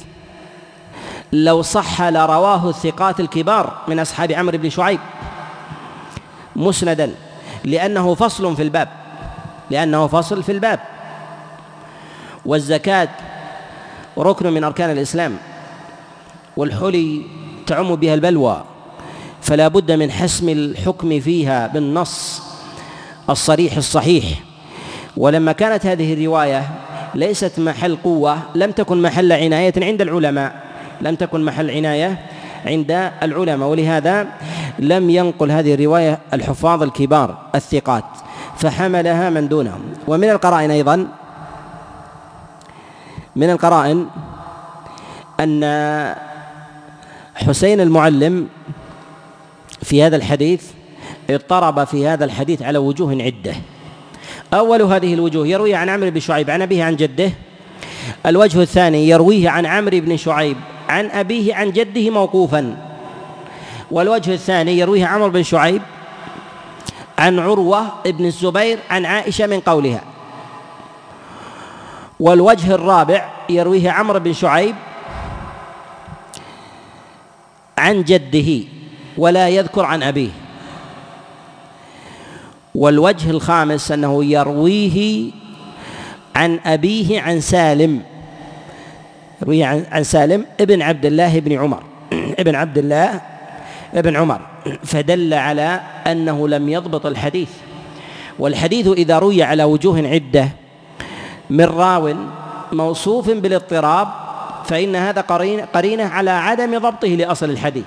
لو 1.33 1.62
صح 1.62 2.02
لرواه 2.02 2.69
الثقات 2.69 3.21
الكبار 3.21 3.73
من 3.88 3.99
أصحاب 3.99 4.33
عمرو 4.33 4.59
بن 4.59 4.71
شعيب. 4.71 5.00
مسندا 6.56 7.14
لأنه 7.64 8.14
فصل 8.14 8.56
في 8.56 8.62
الباب 8.62 8.88
لأنه 9.71 10.06
فصل 10.06 10.42
في 10.42 10.52
الباب. 10.52 10.80
والزكاة 12.47 13.09
ركن 14.18 14.52
من 14.52 14.64
أركان 14.64 14.90
الإسلام 14.90 15.37
والحلي 16.56 17.23
تعم 17.66 17.94
بها 17.94 18.14
البلوى 18.14 18.64
فلا 19.40 19.68
بد 19.68 19.92
من 19.92 20.11
حسم 20.11 20.49
الحكم 20.49 21.21
فيها 21.21 21.66
بالنص 21.66 22.42
الصريح 23.30 23.76
الصحيح. 23.76 24.25
ولما 25.16 25.52
كانت 25.52 25.87
هذه 25.87 26.14
الرواية 26.14 26.68
ليست 27.14 27.59
محل 27.59 27.97
قوة 27.97 28.38
لم 28.54 28.71
تكن 28.71 29.02
محل 29.02 29.32
عناية 29.32 29.73
عند 29.76 30.00
العلماء 30.00 30.62
لم 31.00 31.14
تكن 31.14 31.44
محل 31.44 31.71
عناية 31.71 32.18
عند 32.66 33.11
العلماء 33.23 33.69
ولهذا 33.69 34.26
لم 34.78 35.11
ينقل 35.11 35.50
هذه 35.50 35.75
الرواية 35.75 36.19
الحفاظ 36.33 36.83
الكبار 36.83 37.38
الثقات 37.54 38.04
فحملها 38.57 39.31
من 39.31 39.49
دونهم. 39.49 39.81
ومن 40.09 40.31
القرائن 40.31 40.71
أيضا 40.71 41.07
من 43.37 43.50
القرائن 43.50 44.07
أن 45.40 45.64
حسين 47.35 47.81
المعلم 47.81 48.49
في 49.83 50.02
هذا 50.02 50.16
الحديث 50.16 50.64
اضطرب 51.31 51.85
في 51.85 52.09
هذا 52.09 52.25
الحديث 52.25 52.62
على 52.62 52.78
وجوه 52.78 53.23
عدة. 53.23 53.54
أول 54.54 54.83
هذه 54.83 55.14
الوجوه 55.14 55.47
يروي 55.47 55.75
عن 55.75 55.88
عمرو 55.88 56.11
بن 56.11 56.21
شعيب 56.21 56.50
عن 56.50 56.62
أبيه 56.62 56.85
عن 56.85 56.97
جده. 56.97 57.31
الوجه 58.26 58.62
الثاني 58.62 59.09
يرويه 59.09 59.50
عن 59.50 59.66
عمرو 59.66 60.00
بن 60.00 60.16
شعيب 60.16 60.57
عن 60.92 61.11
أبيه 61.11 61.54
عن 61.54 61.72
جده 61.72 62.11
موقوفا. 62.11 62.76
والوجه 63.90 64.34
الثاني 64.34 64.78
يرويه 64.78 65.06
عمرو 65.06 65.30
بن 65.30 65.42
شعيب 65.42 65.82
عن 67.18 67.38
عروة 67.38 67.87
بن 68.04 68.26
الزبير 68.26 68.78
عن 68.90 69.06
عائشة 69.06 69.46
من 69.46 69.61
قولها. 69.61 70.02
والوجه 72.20 72.75
الرابع 72.75 73.30
يرويه 73.49 73.90
عمرو 73.90 74.18
بن 74.20 74.32
شعيب 74.32 74.75
عن 77.78 78.02
جده 78.02 78.64
ولا 79.18 79.49
يذكر 79.49 79.84
عن 79.84 80.02
أبيه. 80.02 80.30
والوجه 82.75 83.30
الخامس 83.30 83.92
أنه 83.92 84.25
يرويه 84.25 85.30
عن 86.37 86.61
أبيه 86.64 87.20
عن 87.20 87.40
سالم 87.40 88.02
يرويه 89.42 89.87
عن 89.90 90.04
سالم 90.04 90.46
ابن 90.61 90.82
عبد 90.82 91.06
الله 91.06 91.38
بن 91.38 91.52
عمر. 91.52 91.82
ابن 92.42 92.54
عبد 92.54 92.78
الله 92.78 93.20
ابن 93.94 94.16
عمر. 94.16 94.40
فدل 94.84 95.34
على 95.34 95.80
أنه 96.06 96.49
لم 96.49 96.68
يضبط 96.68 97.06
الحديث. 97.06 97.50
والحديث 98.38 98.88
إذا 98.88 99.18
روي 99.18 99.42
على 99.42 99.64
وجوه 99.64 100.08
عدة 100.08 100.49
من 101.50 101.64
راو 101.64 102.14
موصوف 102.72 103.30
بالاضطراب 103.30 104.08
فإن 104.64 104.96
هذا 104.96 105.20
قرينة 105.75 106.04
على 106.04 106.30
عدم 106.30 106.78
ضبطه 106.78 107.08
لأصل 107.08 107.50
الحديث. 107.50 107.84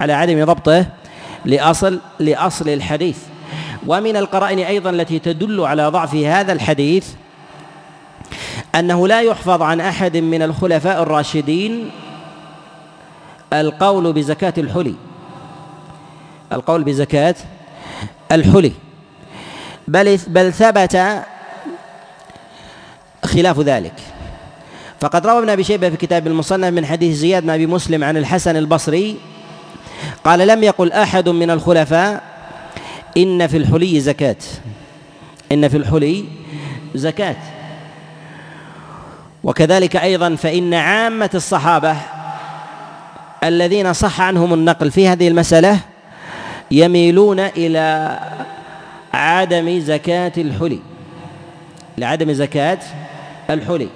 على 0.00 0.12
عدم 0.12 0.44
ضبطه 0.44 0.86
لأصل 1.44 2.00
لأصل 2.18 2.68
الحديث. 2.68 3.18
ومن 3.86 4.16
القرائن 4.16 4.58
أيضا 4.58 4.90
التي 4.90 5.18
تدل 5.18 5.60
على 5.60 5.88
ضعف 5.88 6.14
هذا 6.14 6.52
الحديث 6.52 7.06
أنه 8.74 9.08
لا 9.08 9.20
يحفظ 9.20 9.62
عن 9.62 9.80
أحد 9.80 10.16
من 10.16 10.42
الخلفاء 10.42 11.02
الراشدين 11.02 11.90
القول 13.52 14.12
بزكاة 14.12 14.54
الحلي. 14.58 14.94
القول 16.52 16.84
بزكاة 16.84 17.34
الحلي. 18.32 18.72
بل 19.88 20.18
بل 20.26 20.52
ثبت 20.52 21.22
خلاف 23.24 23.60
ذلك. 23.60 23.94
فقد 25.00 25.26
روى 25.26 25.38
ابن 25.38 25.48
أبي 25.48 25.64
شيبة 25.64 25.90
في 25.90 25.96
كتاب 25.96 26.26
المصنف 26.26 26.74
من 26.74 26.86
حديث 26.86 27.16
زياد 27.16 27.42
بن 27.42 27.50
أبي 27.50 27.66
مسلم 27.66 28.04
عن 28.04 28.16
الحسن 28.16 28.56
البصري 28.56 29.16
قال 30.24 30.46
لم 30.48 30.62
يقل 30.62 30.92
أحد 30.92 31.28
من 31.28 31.50
الخلفاء 31.50 32.22
إن 33.16 33.46
في 33.46 33.56
الحلي 33.56 34.00
زكاة. 34.00 34.36
إن 35.52 35.68
في 35.68 35.76
الحلي 35.76 36.24
زكاة. 36.94 37.36
وكذلك 39.44 39.96
أيضا 39.96 40.34
فإن 40.34 40.74
عامة 40.74 41.30
الصحابة 41.34 41.96
الذين 43.44 43.92
صح 43.92 44.20
عنهم 44.20 44.54
النقل 44.54 44.90
في 44.90 45.08
هذه 45.08 45.28
المسألة 45.28 45.78
يميلون 46.70 47.40
إلى 47.40 48.18
عدم 49.14 49.80
زكاة 49.80 50.32
الحلي 50.38 50.78
لعدم 51.98 52.32
زكاة 52.32 52.78
الحلي. 53.50 53.88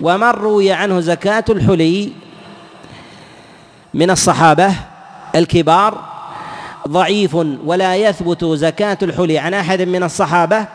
ومن 0.00 0.28
روي 0.28 0.72
عنه 0.72 1.00
زكاة 1.00 1.44
الحلي؟ 1.50 2.12
من 3.94 4.10
الصحابة 4.10 4.74
الكبار 5.34 6.04
ضعيف 6.88 7.34
ولا 7.64 7.96
يثبت 7.96 8.44
زكاة 8.44 8.98
الحلي 9.02 9.38
عن 9.38 9.54
أحد 9.54 9.82
من 9.82 10.02
الصحابة 10.02 10.66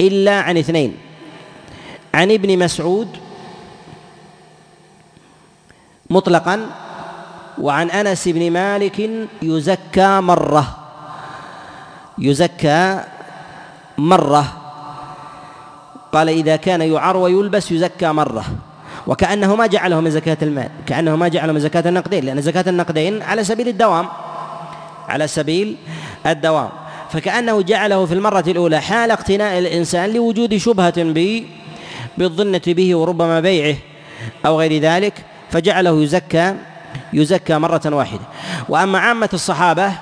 إلا 0.00 0.40
عن 0.40 0.56
اثنين 0.56 0.96
عن 2.14 2.30
ابن 2.30 2.58
مسعود 2.58 3.08
مطلقا 6.10 6.66
وعن 7.58 7.90
أنس 7.90 8.28
بن 8.28 8.50
مالك 8.50 9.10
يزكى 9.42 10.20
مرة. 10.20 10.64
يزكى 12.18 13.00
مرة. 13.98 14.44
قال 16.12 16.28
إذا 16.28 16.56
كان 16.56 16.82
يعر 16.82 17.16
ويلبس 17.16 17.72
يزكى 17.72 18.06
مرة. 18.12 18.44
وكأنه 19.06 19.56
ما 19.56 19.66
جعله 19.66 20.00
من 20.00 20.10
زكاة 20.10 20.36
المال 20.42 20.68
كأنه 20.86 21.16
ما 21.16 21.28
جعله 21.28 21.52
من 21.52 21.60
زكاة 21.60 21.88
النقدين 21.88 22.24
لأن 22.24 22.40
زكاة 22.40 22.64
النقدين 22.68 23.22
على 23.22 23.44
سبيل 23.44 23.68
الدوام. 23.68 24.08
على 25.08 25.26
سبيل 25.26 25.76
الدوام. 26.26 26.68
فكأنه 27.10 27.62
جعله 27.62 28.06
في 28.06 28.14
المرة 28.14 28.44
الأولى 28.46 28.80
حال 28.80 29.10
اقتناء 29.10 29.58
الإنسان 29.58 30.12
لوجود 30.12 30.56
شبهة 30.56 30.94
بالظنة 32.18 32.60
به 32.66 32.96
وربما 32.96 33.40
بيعه 33.40 33.76
أو 34.46 34.58
غير 34.60 34.82
ذلك. 34.82 35.24
فجعله 35.50 36.02
يزكى 36.02 36.54
يزكى 37.12 37.58
مرة 37.58 37.80
واحدة. 37.86 38.24
وأما 38.68 38.98
عامة 38.98 39.28
الصحابة 39.32 39.92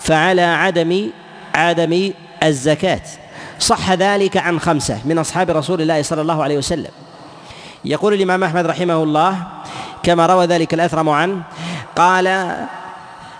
فعلى 0.00 0.42
عدم 0.42 1.10
عدم 1.54 2.12
الزكاة. 2.42 3.02
صح 3.58 3.92
ذلك 3.92 4.36
عن 4.36 4.60
خمسة 4.60 5.00
من 5.04 5.18
أصحاب 5.18 5.50
رسول 5.50 5.82
الله 5.82 6.02
صلى 6.02 6.20
الله 6.22 6.42
عليه 6.42 6.58
وسلم. 6.58 6.90
يقول 7.84 8.14
الإمام 8.14 8.44
أحمد 8.44 8.66
رحمه 8.66 9.02
الله 9.02 9.36
كما 10.02 10.26
روى 10.26 10.46
ذلك 10.46 10.74
الأثرم 10.74 11.08
عنه 11.08 11.42
قال 11.96 12.56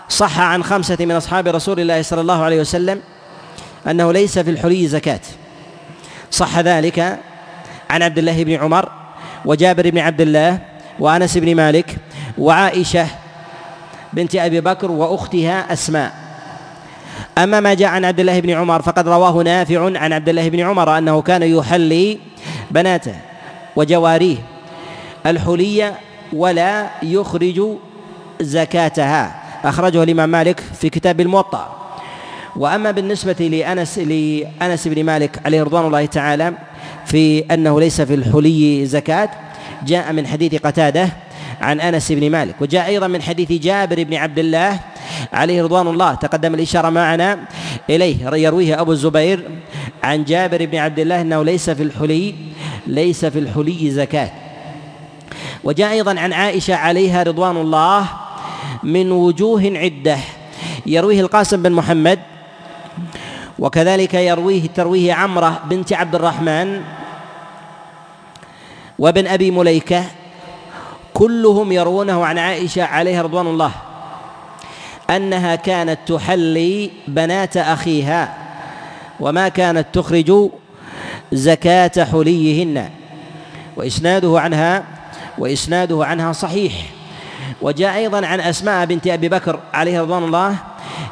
صح 0.09 0.41
عن 0.41 0.65
خمسة 0.65 0.97
من 1.01 1.13
أصحاب 1.13 1.49
رسول 1.49 1.81
الله 1.81 2.03
صلى 2.03 2.21
الله 2.21 2.45
عليه 2.45 2.61
وسلم 2.61 3.01
أنه 3.87 4.13
ليس 4.13 4.39
في 4.39 4.51
الحلي 4.51 4.89
زكاة. 4.89 5.21
صح 6.31 6.59
ذلك 6.59 7.19
عن 7.91 8.03
عبد 8.03 8.19
الله 8.19 8.45
بن 8.45 8.53
عمر 8.53 8.89
وجابر 9.45 9.91
بن 9.91 9.99
عبد 9.99 10.21
الله 10.21 10.59
وأنس 11.01 11.39
بن 11.39 11.55
مالك 11.55 11.97
وعائشة 12.39 13.07
بنت 14.13 14.37
أبي 14.37 14.61
بكر 14.61 14.91
وأختها 14.91 15.73
أسماء. 15.73 16.13
أما 17.39 17.61
ما 17.61 17.75
جاء 17.75 17.89
عن 17.89 18.05
عبد 18.05 18.21
الله 18.21 18.41
بن 18.41 18.51
عمر 18.51 18.83
فقد 18.83 19.09
رواه 19.09 19.43
نافع 19.43 19.85
عن 19.99 20.13
عبد 20.13 20.29
الله 20.29 20.49
بن 20.49 20.61
عمر 20.61 20.99
أنه 20.99 21.23
كان 21.23 21.43
يحلي 21.43 22.19
بناته 22.71 23.15
وجواريه 23.77 24.37
الحلية 25.27 25.95
ولا 26.33 26.91
يخرج 27.03 27.63
زكاتها. 28.41 29.41
أخرجه 29.65 30.03
الإمام 30.03 30.29
مالك 30.29 30.61
في 30.81 30.89
كتاب 30.91 31.21
الموطأ. 31.21 31.77
وأما 32.57 32.91
بالنسبة 32.91 33.33
لأنس 33.33 33.99
لأنس 33.99 34.89
بن 34.89 35.05
مالك 35.05 35.41
عليه 35.45 35.63
رضوان 35.63 35.87
الله 35.87 36.07
تعالى 36.07 36.53
في 37.07 37.45
أنه 37.55 37.81
ليس 37.81 38.01
في 38.01 38.15
الحلي 38.15 38.87
زكاة 38.87 39.31
جاء 39.87 40.13
من 40.13 40.27
حديث 40.27 40.55
قتادة 40.55 41.09
عن 41.61 41.81
أنس 41.81 42.13
بن 42.13 42.31
مالك 42.31 42.55
وجاء 42.61 42.87
أيضا 42.87 43.07
من 43.07 43.23
حديث 43.23 43.53
جابر 43.53 44.03
بن 44.03 44.15
عبد 44.15 44.39
الله 44.39 44.81
عليه 45.33 45.63
رضوان 45.63 45.87
الله 45.87 46.15
تقدم 46.15 46.55
الإشارة 46.55 46.91
معنا 46.91 47.39
إليه 47.91 48.37
يرويه 48.37 48.81
أبو 48.81 48.93
الزبير 48.93 49.49
عن 50.03 50.25
جابر 50.25 50.67
بن 50.67 50.79
عبد 50.79 50.99
الله 50.99 51.21
أنه 51.21 51.45
ليس 51.45 51.71
في 51.71 51.83
الحلي 51.83 52.35
ليس 52.87 53.25
في 53.25 53.39
الحلي 53.39 53.91
زكاة. 53.91 54.31
وجاء 55.65 55.93
أيضا 55.93 56.21
عن 56.21 56.33
عائشة 56.33 56.75
عليها 56.75 57.23
رضوان 57.23 57.57
الله 57.57 58.07
من 58.83 59.13
وجوه 59.13 59.73
عدة. 59.75 60.19
يرويه 60.87 61.21
القاسم 61.21 61.63
بن 61.63 61.73
محمد 61.73 62.19
وكذلك 63.59 64.15
يرويه 64.15 64.67
ترويه 64.67 65.13
عمرة 65.13 65.63
بنت 65.71 65.93
عبد 65.93 66.15
الرحمن 66.15 66.81
وابن 69.01 69.27
أبي 69.27 69.51
مليكة 69.51 70.05
كلهم 71.15 71.73
يروونه 71.73 72.25
عن 72.25 72.39
عائشة 72.39 72.85
عليها 72.85 73.23
رضوان 73.23 73.47
الله 73.47 73.73
أنها 75.11 75.55
كانت 75.57 75.99
تحلي 76.07 76.91
بنات 77.09 77.57
أخيها 77.57 78.35
وما 79.21 79.49
كانت 79.49 79.87
تخرج 79.93 80.51
زكاة 81.33 82.05
حليهن 82.13 82.91
وإسناده 83.77 84.41
عنها 84.41 84.85
وإسناده 85.39 86.05
عنها 86.07 86.33
صحيح 86.33 86.73
وجاء 87.63 87.97
أيضا 87.97 88.27
عن 88.27 88.41
أسماء 88.41 88.87
بنت 88.87 89.07
أبي 89.07 89.29
بكر 89.29 89.61
عليه 89.75 90.01
رضوان 90.01 90.25
الله 90.25 90.57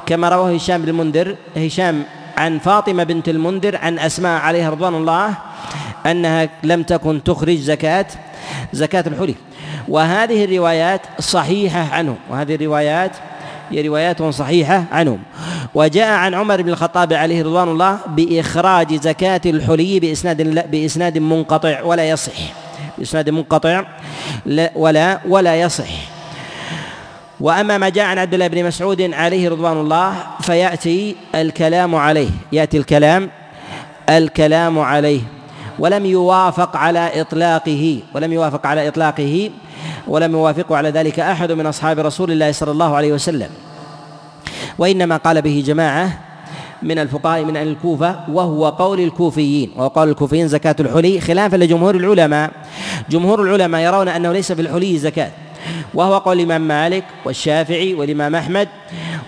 كما 0.07 0.29
رواه 0.29 0.55
هشام 0.55 0.83
بن 0.83 0.89
المنذر 0.89 1.37
هشام 1.57 2.05
عن 2.39 2.59
فاطمة 2.59 3.05
بنت 3.05 3.29
المنذر 3.29 3.77
عن 3.77 3.99
أسماء 3.99 4.41
عليها 4.41 4.71
رضوان 4.71 4.95
الله 4.95 5.35
أنها 6.07 6.49
لم 6.63 6.83
تكن 6.83 7.25
تخرج 7.25 7.59
زكاة 7.59 8.07
زكاة 8.73 9.05
الحلي. 9.07 9.35
وهذه 9.89 10.45
الروايات 10.45 11.01
صحيحة 11.19 11.95
عنه. 11.95 12.17
وهذه 12.31 12.55
الروايات 12.55 13.13
هي 13.71 13.89
روايات 13.89 14.23
صحيحة 14.23 14.85
عنهم 14.93 15.19
وجاء 15.75 16.09
عن 16.09 16.35
عمر 16.35 16.63
بن 16.63 16.69
الخطاب 16.69 17.13
عليه 17.13 17.43
رضوان 17.43 17.69
الله 17.69 17.99
بإخراج 18.07 18.95
زكاة 18.95 19.41
الحلي 19.47 20.01
بإسناد 20.01 20.71
بإسناد 20.71 21.19
منقطع 21.19 21.83
ولا 21.83 22.09
يصح. 22.09 22.39
بإسناد 22.99 23.31
منقطع 23.31 23.85
ولا 24.75 25.21
ولا 25.29 25.61
يصح. 25.61 26.18
وأما 27.41 27.79
ما 27.79 27.89
جاء 27.89 28.05
عن 28.05 28.19
عبد 28.19 28.35
الله 28.35 28.47
بن 28.47 28.65
مسعود 28.65 29.03
عليه 29.03 29.49
رضوان 29.49 29.77
الله 29.77 30.15
فيأتي 30.41 31.17
الكلام 31.35 31.95
عليه. 31.95 32.31
يأتي 32.53 32.77
الكلام 32.79 33.31
الكلام 34.09 34.79
عليه. 34.79 35.21
ولم 35.79 36.07
يوافق 36.07 36.77
على 36.77 37.21
إطلاقه 37.21 38.01
ولم 38.15 38.33
يوافق 38.33 38.67
على 38.67 38.89
إطلاقه 38.89 39.51
ولم 40.09 40.33
يوافقه 40.33 40.77
على 40.77 40.91
ذلك 40.91 41.21
أحد 41.21 41.53
من 41.53 41.67
أصحاب 41.67 41.99
رسول 41.99 42.31
الله 42.31 42.53
صلى 42.53 42.71
الله 42.71 42.97
عليه 42.97 43.13
وسلم. 43.13 43.51
وإنما 44.79 45.17
قال 45.17 45.43
به 45.43 45.63
جماعة 45.67 46.19
من 46.83 46.99
الفقهاء 46.99 47.45
من 47.45 47.57
أهل 47.57 47.69
الكوفة 47.69 48.21
وهو 48.29 48.69
قول 48.69 49.01
الكوفيين 49.01 49.73
وهو 49.77 49.89
قول 49.89 50.09
الكوفيين 50.09 50.49
زكاة 50.49 50.77
الحلي 50.81 51.21
خلافا 51.21 51.57
لجمهور 51.57 51.97
العلماء. 51.97 52.51
جمهور 53.11 53.43
العلماء 53.43 53.81
يرون 53.81 54.09
أنه 54.09 54.33
ليس 54.33 54.53
في 54.53 54.63
الحلي 54.63 54.99
زكاة. 54.99 55.31
وهو 55.95 56.19
قول 56.19 56.37
الامام 56.37 56.69
مالك 56.69 57.05
والشافعي 57.25 57.95
والإمام 57.95 58.35
أحمد 58.35 58.69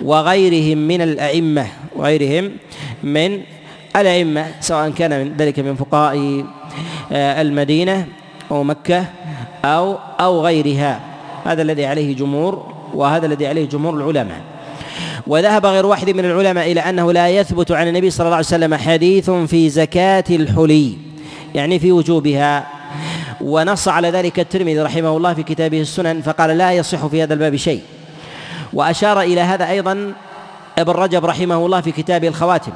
وغيرهم 0.02 0.78
من 0.78 1.02
الأئمة 1.02 1.66
وغيرهم 1.96 2.50
من 3.02 3.40
الأئمة 3.96 4.46
سواء 4.60 4.90
كان 4.90 5.24
من 5.24 5.36
ذلك 5.36 5.58
من 5.58 5.74
فقهاء 5.74 6.44
آه، 7.12 7.42
المدينة 7.42 8.06
أو 8.50 8.62
مكة 8.62 9.04
أو 9.64 9.98
أو 10.20 10.40
غيرها. 10.40 11.00
هذا 11.44 11.62
الذي 11.62 11.86
عليه 11.86 12.16
جمهور 12.16 12.66
وهذا 12.94 13.26
الذي 13.26 13.46
عليه 13.46 13.68
جمهور 13.68 13.94
العلماء. 13.94 14.40
وذهب 15.26 15.66
غير 15.66 15.86
واحد 15.86 16.10
من 16.10 16.24
العلماء 16.24 16.72
إلى 16.72 16.80
أنه 16.80 17.12
لا 17.12 17.28
يثبت 17.28 17.72
عن 17.72 17.88
النبي 17.88 18.10
صلى 18.10 18.24
الله 18.24 18.36
عليه 18.36 18.46
وسلم 18.46 18.74
حديث 18.74 19.30
في 19.30 19.68
زكاة 19.68 20.24
الحلي 20.30 20.96
يعني 21.54 21.78
في 21.78 21.92
وجوبها. 21.92 22.79
ونص 23.40 23.88
على 23.88 24.10
ذلك 24.10 24.40
الترمذي 24.40 24.80
رحمه 24.80 25.16
الله 25.16 25.34
في 25.34 25.42
كتابه 25.42 25.80
السنن 25.80 26.20
فقال 26.22 26.58
لا 26.58 26.72
يصح 26.72 27.06
في 27.06 27.22
هذا 27.22 27.34
الباب 27.34 27.56
شيء. 27.56 27.82
وأشار 28.72 29.20
إلى 29.20 29.40
هذا 29.40 29.68
أيضا 29.70 30.12
ابن 30.78 30.92
رجب 30.92 31.24
رحمه 31.24 31.66
الله 31.66 31.80
في 31.80 31.92
كتابه 31.92 32.28
الخواتم. 32.28 32.72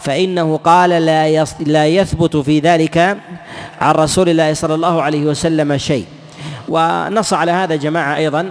فإنه 0.00 0.56
قال 0.56 0.90
لا 0.90 1.44
لا 1.60 1.86
يثبت 1.86 2.36
في 2.36 2.60
ذلك 2.60 3.18
عن 3.80 3.94
رسول 3.94 4.28
الله 4.28 4.54
صلى 4.54 4.74
الله 4.74 5.02
عليه 5.02 5.24
وسلم 5.24 5.76
شيء. 5.76 6.04
ونص 6.68 7.32
على 7.32 7.52
هذا 7.52 7.76
جماعة 7.76 8.16
أيضا 8.16 8.50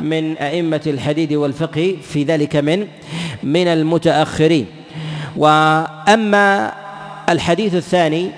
من 0.00 0.36
أئمة 0.36 0.80
الحديث 0.86 1.32
والفقه 1.32 1.96
في 2.02 2.24
ذلك 2.24 2.56
من 2.56 2.86
من 3.42 3.66
المتأخرين. 3.66 4.66
وأما 5.36 6.72
الحديث 7.28 7.74
الثاني 7.74 8.30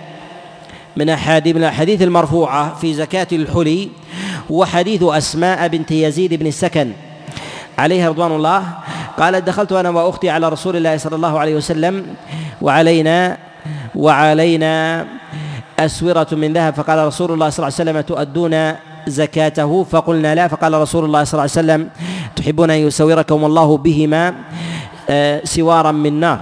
من 0.97 1.09
أحاديث 1.09 1.57
من 1.57 1.61
الأحاديث 1.63 2.03
المرفوعة 2.03 2.75
في 2.75 2.95
زكاة 2.95 3.27
الحلي 3.33 3.89
هو 4.51 4.65
حديث 4.65 5.03
أسماء 5.03 5.69
بنت 5.69 5.91
يزيد 5.91 6.35
بن 6.35 6.47
السكن 6.47 6.93
عليها 7.79 8.09
رضوان 8.09 8.33
الله. 8.33 8.65
قالت 9.19 9.47
دخلت 9.47 9.73
أنا 9.73 9.91
وأختي 9.91 10.31
على 10.31 10.49
رسول 10.49 10.77
الله 10.77 10.97
صلى 10.97 11.17
الله 11.17 11.39
عليه 11.39 11.55
وسلم 11.57 12.07
وعلينا 12.63 13.39
وعلينا 13.95 15.07
أسورة 15.79 16.27
من 16.33 16.53
ذهب 16.53 16.75
فقال 16.75 17.07
رسول 17.07 17.33
الله 17.33 17.49
صلى 17.51 17.67
الله 17.69 17.79
عليه 17.79 17.91
وسلم 17.91 18.01
تؤدون 18.01 18.75
زكاته؟ 19.07 19.85
فقلنا 19.85 20.35
لا. 20.35 20.49
فقال 20.49 20.75
رسول 20.75 21.05
الله 21.05 21.25
صلى 21.25 21.33
الله 21.33 21.51
عليه 21.57 21.61
وسلم 21.63 21.89
تحبون 22.37 22.71
أن 22.71 22.77
يسوركم 22.77 23.45
الله 23.45 23.77
بهما 23.77 24.35
آه، 25.11 25.41
سوارا 25.45 25.93
من 25.93 26.21
نار. 26.21 26.41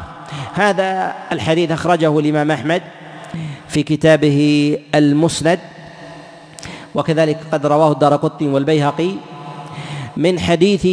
هذا 0.55 1.15
الحديث 1.33 1.71
أخرجه 1.71 2.19
الإمام 2.19 2.51
أحمد. 2.51 2.83
في 3.71 3.83
كتابه 3.83 4.79
المسند 4.95 5.59
وكذلك 6.95 7.39
قد 7.53 7.67
رواه 7.67 7.93
الدارقطني 7.93 8.49
والبيهقي 8.49 9.11
من 10.17 10.41
حديث 10.41 10.87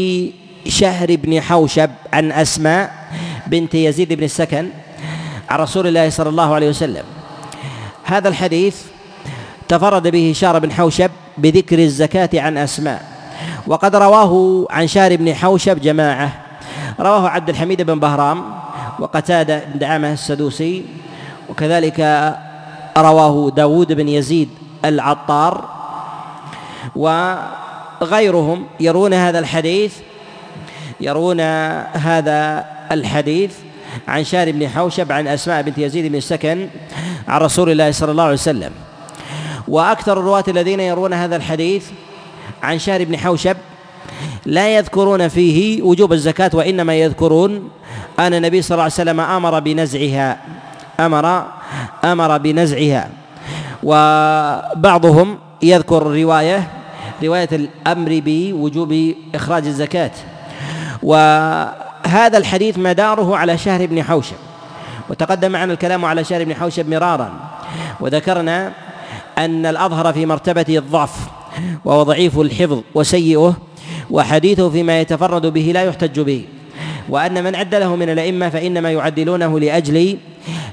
شهر 0.68 1.16
بن 1.16 1.42
حوشب 1.42 1.90
عن 2.14 2.32
أسماء 2.32 2.94
بنت 3.48 3.76
يزيد 3.76 4.14
بن 4.14 4.24
السكن 4.24 4.70
عن 5.50 5.60
رسول 5.60 5.88
الله 5.88 6.10
صلى 6.10 6.30
الله 6.30 6.56
عليه 6.56 6.70
وسلم. 6.70 7.04
هذا 8.04 8.30
الحديث 8.30 8.82
تفرد 9.68 10.08
به 10.08 10.34
شهر 10.36 10.60
بن 10.60 10.72
حوشب 10.72 11.12
بذكر 11.38 11.80
الزكاة 11.80 12.30
عن 12.34 12.58
أسماء 12.58 13.02
وقد 13.68 13.96
رواه 13.96 14.66
عن 14.70 14.88
شهر 14.88 15.16
بن 15.16 15.36
حوشب 15.36 15.82
جماعة. 15.82 16.32
رواه 17.00 17.30
عبد 17.30 17.50
الحميد 17.50 17.82
بن 17.82 18.00
بهرام 18.00 18.44
وقتادة 19.00 19.64
بن 19.66 19.80
دعامة 19.80 20.14
السدوسي 20.14 20.86
وكذلك 21.50 22.00
رواه 23.02 23.52
داود 23.56 23.94
بن 23.94 24.08
يزيد 24.08 24.50
العطار 24.86 25.70
وغيرهم 26.96 28.66
يرون 28.80 29.14
هذا 29.14 29.40
الحديث 29.40 29.96
يرون 31.00 31.42
هذا 31.94 32.66
الحديث 32.92 33.54
عن 34.08 34.24
شار 34.24 34.52
بن 34.52 34.68
حوشب 34.68 35.12
عن 35.12 35.28
أسماء 35.28 35.62
بنت 35.62 35.78
يزيد 35.78 36.06
بن 36.06 36.16
السكن 36.16 36.70
عن 37.28 37.42
رسول 37.42 37.70
الله 37.70 37.92
صلى 37.92 38.12
الله 38.12 38.24
عليه 38.24 38.34
وسلم. 38.34 38.72
وأكثر 39.68 40.20
الرواة 40.20 40.44
الذين 40.48 40.80
يرون 40.80 41.14
هذا 41.14 41.36
الحديث 41.36 41.86
عن 42.64 42.80
شار 42.80 43.04
بن 43.04 43.18
حوشب 43.18 43.58
لا 44.46 44.76
يذكرون 44.76 45.28
فيه 45.28 45.82
وجوب 45.82 46.14
الزكاة 46.14 46.52
وإنما 46.54 46.96
يذكرون 46.96 47.70
أن 48.20 48.34
النبي 48.34 48.62
صلى 48.62 48.76
الله 48.76 48.84
عليه 48.84 48.94
وسلم 48.94 49.20
أمر 49.20 49.60
بنزعها 49.60 50.38
أمر 51.00 51.46
أمر 52.04 52.38
بنزعها. 52.38 53.10
وبعضهم 53.84 55.38
يذكر 55.64 56.04
رواية 56.04 56.68
رواية 57.24 57.50
الأمر 57.52 58.22
بوجوب 58.26 59.14
إخراج 59.36 59.66
الزكاة. 59.66 60.12
وهذا 61.04 62.38
الحديث 62.38 62.78
مداره 62.78 63.38
على 63.38 63.58
شهر 63.58 63.86
بن 63.86 64.04
حوشب. 64.04 64.36
وتقدم 65.10 65.52
معنا 65.52 65.74
الكلام 65.74 66.06
على 66.06 66.24
شهر 66.24 66.44
بن 66.44 66.54
حوشب 66.56 66.90
مرارا. 66.90 67.30
وذكرنا 68.00 68.72
أن 69.38 69.66
الأظهر 69.66 70.14
في 70.14 70.26
مرتبته 70.26 70.78
الضعف 70.78 71.16
وهو 71.86 72.04
ضعيف 72.04 72.40
الحفظ 72.40 72.82
وسيئه 72.96 73.54
وحديثه 74.12 74.70
فيما 74.70 75.02
يتفرد 75.02 75.46
به 75.46 75.72
لا 75.74 75.84
يحتج 75.84 76.20
به. 76.20 76.46
وأن 77.10 77.44
من 77.44 77.56
عدله 77.56 77.96
من 77.96 78.10
الأئمة 78.10 78.50
فإنما 78.50 78.92
يعدلونه 78.92 79.60
لأجل 79.60 80.18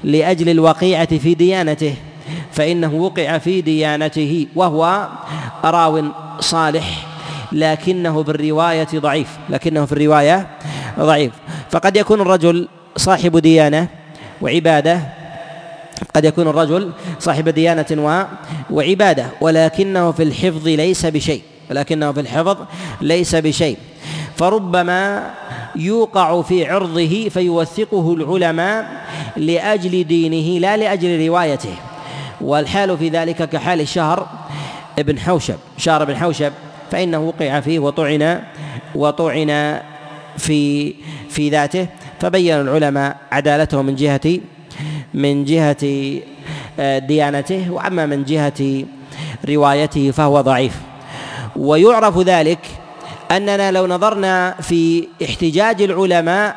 لأجل 0.03 0.49
الوقيعة 0.49 1.17
في 1.17 1.33
ديانته 1.33 1.93
فإنه 2.51 2.93
وقع 2.93 3.37
في 3.37 3.61
ديانته 3.61 4.47
وهو 4.55 5.07
راو 5.65 6.03
صالح 6.39 7.07
لكنه 7.51 8.23
في 8.23 8.29
الرواية 8.29 8.87
ضعيف 8.95 9.27
لكنه 9.49 9.85
في 9.85 9.91
الرواية 9.91 10.47
ضعيف. 10.99 11.31
فقد 11.71 11.97
يكون 11.97 12.21
الرجل 12.21 12.67
صاحب 12.97 13.37
ديانة 13.37 13.87
وعبادة 14.41 14.99
قد 16.15 16.25
يكون 16.25 16.47
الرجل 16.47 16.91
صاحب 17.19 17.49
ديانة 17.49 18.27
وعبادة 18.71 19.25
ولكنه 19.41 20.11
في 20.11 20.23
الحفظ 20.23 20.67
ليس 20.67 21.05
بشيء 21.05 21.41
ولكنه 21.71 22.11
في 22.11 22.19
الحفظ 22.19 22.57
ليس 23.01 23.35
بشيء. 23.35 23.77
فربما 24.35 25.31
يوقع 25.75 26.41
في 26.41 26.65
عرضه 26.65 27.29
فيوثقه 27.29 28.13
العلماء 28.13 29.05
لأجل 29.37 30.03
دينه 30.03 30.59
لا 30.59 30.77
لأجل 30.77 31.27
روايته. 31.27 31.75
والحال 32.41 32.97
في 32.97 33.09
ذلك 33.09 33.49
كحال 33.49 33.81
الشهر 33.81 34.27
ابن 34.99 35.19
حوشب 35.19 35.55
شهر 35.77 36.05
بن 36.05 36.15
حوشب 36.15 36.51
فإنه 36.91 37.19
وقع 37.19 37.59
فيه 37.59 37.79
وطعن 37.79 38.41
وطعن 38.95 39.81
في 40.37 40.93
في 41.29 41.49
ذاته. 41.49 41.87
فبين 42.19 42.61
العلماء 42.61 43.17
عدالته 43.31 43.81
من 43.81 43.95
جهة 43.95 44.39
من 45.13 45.45
جهة 45.45 45.85
آه، 46.79 46.99
ديانته 46.99 47.71
وأما 47.71 48.05
من 48.05 48.23
جهة 48.23 48.85
روايته 49.49 50.11
فهو 50.11 50.41
ضعيف. 50.41 50.81
ويعرف 51.55 52.19
ذلك 52.19 52.59
أننا 53.31 53.71
لو 53.71 53.87
نظرنا 53.87 54.55
في 54.61 55.07
احتجاج 55.23 55.81
العلماء 55.81 56.55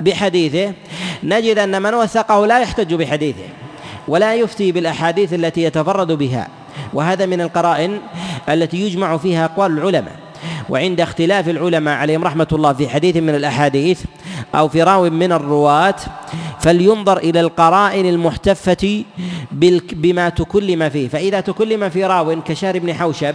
بحديثه 0.00 0.72
نجد 1.22 1.58
أن 1.58 1.82
من 1.82 1.94
وثقه 1.94 2.46
لا 2.46 2.60
يحتج 2.60 2.94
بحديثه 2.94 3.44
ولا 4.08 4.34
يفتي 4.34 4.72
بالأحاديث 4.72 5.34
التي 5.34 5.62
يتفرد 5.62 6.12
بها 6.12 6.48
وهذا 6.92 7.26
من 7.26 7.40
القرائن 7.40 8.00
التي 8.48 8.86
يجمع 8.86 9.16
فيها 9.16 9.44
أقوال 9.44 9.78
العلماء. 9.78 10.16
وعند 10.68 11.00
اختلاف 11.00 11.48
العلماء 11.48 11.96
عليهم 11.96 12.24
رحمة 12.24 12.46
الله 12.52 12.72
في 12.72 12.88
حديث 12.88 13.16
من 13.16 13.34
الأحاديث 13.34 14.02
أو 14.54 14.68
في 14.68 14.82
راو 14.82 15.10
من 15.10 15.32
الرواة 15.32 15.94
فلينظر 16.60 17.16
إلى 17.16 17.40
القرائن 17.40 18.06
المحتفة 18.06 19.04
بما 19.92 20.28
تكلم 20.28 20.88
فيه. 20.88 21.08
فإذا 21.08 21.40
تكلم 21.40 21.88
في 21.88 22.04
راو 22.04 22.42
كشار 22.42 22.78
بن 22.78 22.94
حوشب 22.94 23.34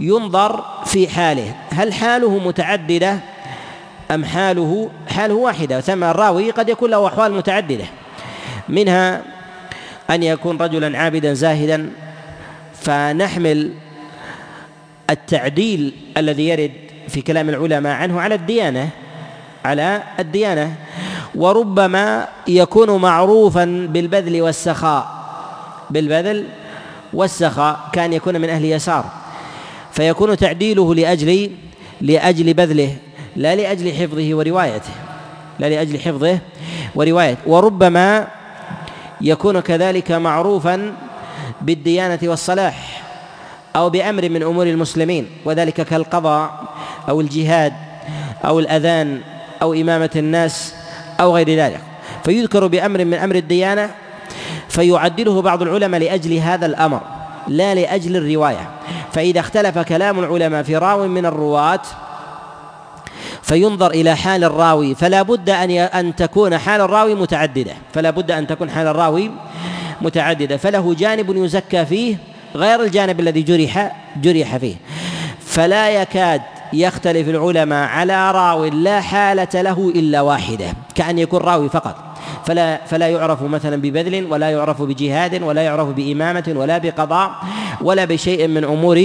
ينظر 0.00 0.64
في 0.84 1.08
حاله. 1.08 1.54
هل 1.70 1.92
حاله 1.92 2.38
متعددة 2.38 3.18
أم 4.10 4.24
حاله 4.24 4.90
حاله 5.08 5.34
واحدة؟ 5.34 5.80
ثم 5.80 6.04
الراوي 6.04 6.50
قد 6.50 6.68
يكون 6.68 6.90
له 6.90 7.06
أحوال 7.06 7.32
متعددة. 7.32 7.84
منها 8.68 9.22
أن 10.10 10.22
يكون 10.22 10.56
رجلا 10.56 10.98
عابدا 10.98 11.34
زاهدا 11.34 11.90
فنحمل 12.74 13.72
التعديل 15.10 15.92
الذي 16.16 16.48
يرد 16.48 16.72
في 17.08 17.22
كلام 17.22 17.48
العلماء 17.48 17.92
عنه 17.92 18.20
على 18.20 18.34
الديانة 18.34 18.88
على 19.64 20.02
الديانة. 20.18 20.74
وربما 21.34 22.28
يكون 22.48 23.00
معروفا 23.00 23.64
بالبذل 23.90 24.42
والسخاء. 24.42 25.20
بالبذل 25.90 26.46
والسخاء 27.12 27.88
كان 27.92 28.12
يكون 28.12 28.40
من 28.40 28.48
أهل 28.48 28.64
يسار. 28.64 29.19
فيكون 29.92 30.36
تعديله 30.36 30.94
لأجل 30.94 31.50
لأجل 32.00 32.54
بذله 32.54 32.96
لا 33.36 33.54
لأجل 33.54 33.92
حفظه 33.92 34.34
وروايته 34.34 34.90
لا 35.58 35.68
لأجل 35.68 36.00
حفظه 36.00 36.38
وروايته. 36.94 37.40
وربما 37.46 38.26
يكون 39.20 39.60
كذلك 39.60 40.12
معروفا 40.12 40.92
بالديانة 41.60 42.18
والصلاح 42.22 43.02
أو 43.76 43.90
بأمر 43.90 44.28
من 44.28 44.42
أمور 44.42 44.66
المسلمين 44.66 45.26
وذلك 45.44 45.74
كالقضاء 45.74 46.64
أو 47.08 47.20
الجهاد 47.20 47.72
أو 48.44 48.58
الأذان 48.60 49.20
أو 49.62 49.74
إمامة 49.74 50.10
الناس 50.16 50.74
أو 51.20 51.36
غير 51.36 51.50
ذلك. 51.50 51.80
فيذكر 52.24 52.66
بأمر 52.66 53.04
من 53.04 53.14
أمر 53.14 53.34
الديانة 53.34 53.90
فيعدله 54.68 55.42
بعض 55.42 55.62
العلماء 55.62 56.00
لأجل 56.00 56.36
هذا 56.36 56.66
الأمر 56.66 57.00
لا 57.48 57.74
لأجل 57.74 58.16
الرواية. 58.16 58.70
فإذا 59.12 59.40
اختلف 59.40 59.78
كلام 59.78 60.18
العلماء 60.18 60.62
في 60.62 60.76
راو 60.76 61.08
من 61.08 61.26
الرواة 61.26 61.80
فينظر 63.42 63.90
إلى 63.90 64.16
حال 64.16 64.44
الراوي 64.44 64.94
فلا 64.94 65.22
بد 65.22 65.50
أن 65.50 65.70
أن 65.70 66.16
تكون 66.16 66.58
حال 66.58 66.80
الراوي 66.80 67.14
متعددة 67.14 67.72
فلا 67.92 68.10
بد 68.10 68.30
أن 68.30 68.46
تكون 68.46 68.70
حال 68.70 68.86
الراوي 68.86 69.30
متعددة 70.00 70.56
فله 70.56 70.94
جانب 70.94 71.36
يزكى 71.36 71.86
فيه 71.86 72.16
غير 72.54 72.82
الجانب 72.82 73.20
الذي 73.20 73.42
جرح 73.42 73.96
جرح 74.16 74.56
فيه. 74.56 74.74
فلا 75.40 75.90
يكاد 75.90 76.42
يختلف 76.72 77.28
العلماء 77.28 77.88
على 77.88 78.30
راو 78.30 78.64
لا 78.64 79.00
حالة 79.00 79.62
له 79.62 79.92
إلا 79.94 80.20
واحدة 80.20 80.66
كأن 80.94 81.18
يكون 81.18 81.40
راوي 81.40 81.68
فقط. 81.68 82.09
فلا 82.46 82.86
فلا 82.86 83.08
يعرف 83.08 83.42
مثلا 83.42 83.76
ببذل 83.76 84.26
ولا 84.30 84.50
يعرف 84.50 84.82
بجهاد 84.82 85.42
ولا 85.42 85.62
يعرف 85.62 85.88
بإمامة 85.88 86.52
ولا 86.56 86.78
بقضاء 86.78 87.30
ولا 87.80 88.04
بشيء 88.04 88.48
من 88.48 88.64
أمور 88.64 88.98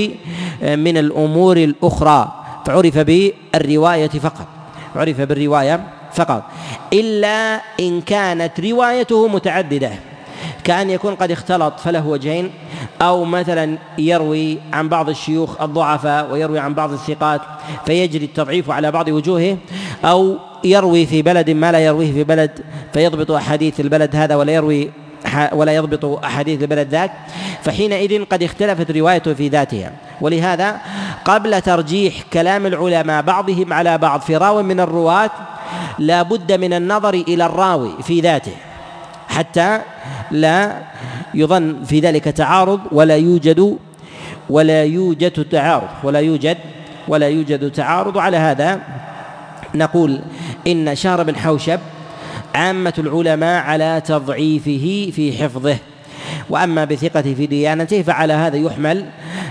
من 0.61 0.97
الأمور 0.97 1.57
الأخرى. 1.57 2.31
فعرف 2.65 2.97
بالرواية 2.97 4.09
فقط. 4.09 4.47
عرف 4.95 5.21
بالرواية 5.21 5.83
فقط. 6.13 6.43
إلا 6.93 7.61
إن 7.79 8.01
كانت 8.01 8.59
روايته 8.59 9.27
متعددة. 9.27 10.14
كأن 10.63 10.89
يكون 10.89 11.15
قد 11.15 11.31
اختلط 11.31 11.79
فله 11.79 12.07
وجهين 12.07 12.51
أو 13.01 13.25
مثلا 13.25 13.77
يروي 13.97 14.57
عن 14.73 14.89
بعض 14.89 15.09
الشيوخ 15.09 15.61
الضعفاء 15.61 16.31
ويروي 16.31 16.59
عن 16.59 16.73
بعض 16.73 16.91
الثقات 16.91 17.41
فيجري 17.85 18.25
التضعيف 18.25 18.71
على 18.71 18.91
بعض 18.91 19.07
وجوهه 19.07 19.57
أو 20.05 20.37
يروي 20.63 21.05
في 21.05 21.21
بلد 21.21 21.49
ما 21.49 21.71
لا 21.71 21.79
يرويه 21.79 22.13
في 22.13 22.23
بلد 22.23 22.51
فيضبط 22.93 23.31
أحاديث 23.31 23.79
البلد 23.79 24.15
هذا 24.15 24.35
ولا 24.35 24.53
يروي 24.53 24.91
ولا 25.51 25.75
يضبط 25.75 26.05
أحاديث 26.25 26.61
البلد 26.61 26.87
ذاك 26.87 27.11
فحينئذ 27.63 28.25
قد 28.25 28.43
اختلفت 28.43 28.91
روايته 28.91 29.33
في 29.33 29.47
ذاتها. 29.47 29.91
ولهذا 30.21 30.77
قبل 31.25 31.61
ترجيح 31.61 32.13
كلام 32.33 32.65
العلماء 32.65 33.21
بعضهم 33.21 33.73
على 33.73 33.97
بعض 33.97 34.21
في 34.21 34.37
راو 34.37 34.63
من 34.63 34.79
الرواة 34.79 35.31
لا 35.99 36.21
بد 36.21 36.51
من 36.51 36.73
النظر 36.73 37.13
إلى 37.13 37.45
الراوي 37.45 37.91
في 38.03 38.21
ذاته. 38.21 38.55
حتى 39.35 39.79
لا 40.31 40.81
يظن 41.33 41.83
في 41.83 41.99
ذلك 41.99 42.23
تعارض 42.23 42.79
ولا 42.91 43.15
يوجد 43.17 43.77
ولا 44.49 44.83
يوجد 44.83 45.45
تعارض 45.51 45.89
ولا 46.03 46.19
يوجد 46.19 46.57
ولا 47.07 47.27
يوجد 47.27 47.71
تعارض. 47.71 48.17
على 48.17 48.37
هذا 48.37 48.79
نقول 49.75 50.19
إن 50.67 50.95
شهر 50.95 51.23
بن 51.23 51.35
حوشب 51.35 51.79
عامة 52.55 52.93
العلماء 52.97 53.63
على 53.63 54.01
تضعيفه 54.05 55.11
في 55.15 55.37
حفظه 55.43 55.77
وأما 56.49 56.85
بثقته 56.85 57.33
في 57.33 57.45
ديانته 57.45 58.01
فعلى 58.01 58.33
هذا 58.33 58.57
يحمل 58.57 59.05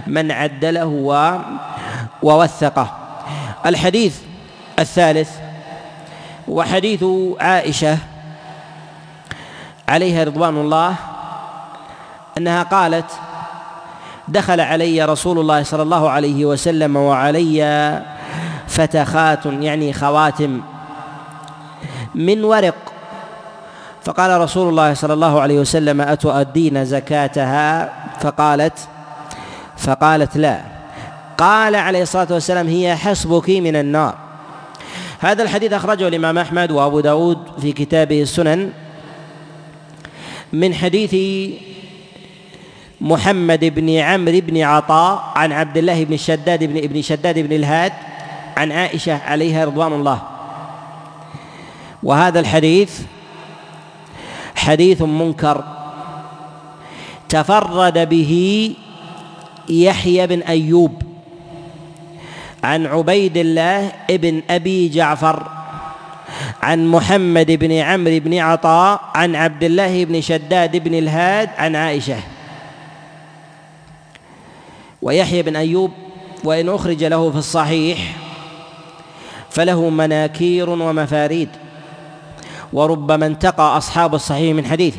من 0.07 0.31
عدله 0.31 0.87
و 0.87 1.39
ووثقه. 2.23 2.97
الحديث 3.67 4.17
الثالث 4.79 5.31
وحديث 6.49 7.05
عائشة 7.41 7.99
عليها 9.89 10.25
رضوان 10.25 10.57
الله 10.57 10.95
أنها 12.39 12.63
قالت 12.63 13.11
دخل 14.29 14.61
علي 14.61 15.05
رسول 15.05 15.39
الله 15.39 15.63
صلى 15.63 15.83
الله 15.83 16.11
عليه 16.11 16.45
وسلم 16.45 16.97
وعلي 16.97 18.03
فتخات 18.69 19.47
يعني 19.47 19.93
خواتم 19.93 20.61
من 22.15 22.45
ورق. 22.45 22.75
فقال 24.03 24.41
رسول 24.41 24.69
الله 24.69 24.95
صلى 24.95 25.13
الله 25.13 25.41
عليه 25.41 25.59
وسلم 25.59 26.01
أتؤدين 26.01 26.85
زكاتها؟ 26.85 27.93
فقالت 28.21 28.79
فقالت 29.77 30.37
لا. 30.37 30.61
قال 31.39 31.75
عليه 31.75 32.03
الصلاة 32.03 32.27
والسلام 32.31 32.69
هي 32.69 32.97
حسبك 32.97 33.51
من 33.51 33.77
النار. 33.77 34.15
هذا 35.21 35.43
الحديث 35.43 35.73
أخرجه 35.73 36.09
الإمام 36.09 36.39
أحمد 36.39 36.71
وأبو 36.71 37.01
داود 37.01 37.39
في 37.61 37.73
كتابه 37.73 38.23
السنن. 38.23 38.73
من 40.55 40.75
حديث 40.75 41.17
محمد 43.01 43.65
بن 43.65 43.91
عمرو 43.91 44.41
بن 44.41 44.63
عطاء 44.63 45.33
عن 45.35 45.53
عبد 45.53 45.77
الله 45.77 46.05
بن 46.05 46.15
الشداد 46.15 46.65
بن 46.65 46.77
ابن 46.77 47.03
شداد 47.03 47.39
بن 47.39 47.53
الهاد 47.53 47.93
عن 48.57 48.73
عائشة 48.73 49.17
عليها 49.27 49.65
رضوان 49.65 49.93
الله. 49.93 50.23
وهذا 52.03 52.41
الحديث 52.41 53.01
حديث 54.55 55.03
منكر. 55.03 55.65
تفرد 57.29 58.09
به 58.09 58.33
يحيى 59.69 60.27
بن 60.27 60.41
أيوب 60.41 61.03
عن 62.65 62.87
عبيد 62.87 63.37
الله 63.37 63.93
ابن 64.11 64.43
أبي 64.51 64.89
جعفر 64.89 65.64
عن 66.63 66.87
محمد 66.87 67.51
بن 67.51 67.73
عمرو 67.73 68.19
بن 68.19 68.39
عطاء 68.39 69.01
عن 69.15 69.37
عبد 69.37 69.65
الله 69.65 70.05
بن 70.05 70.21
شداد 70.21 70.77
بن 70.77 70.95
الهاد 70.95 71.51
عن 71.59 71.77
عائشة. 71.77 72.17
ويحيى 75.03 75.43
بن 75.43 75.57
أيوب 75.57 75.91
وإن 76.45 76.69
أخرج 76.69 77.05
له 77.05 77.31
في 77.31 77.37
الصحيح 77.37 77.99
فله 79.51 79.91
مناكير 79.91 80.71
ومفاريد 80.71 81.49
وربما 82.73 83.27
انتقى 83.27 83.77
أصحاب 83.77 84.15
الصحيح 84.15 84.55
من 84.57 84.67
حديثه. 84.67 84.99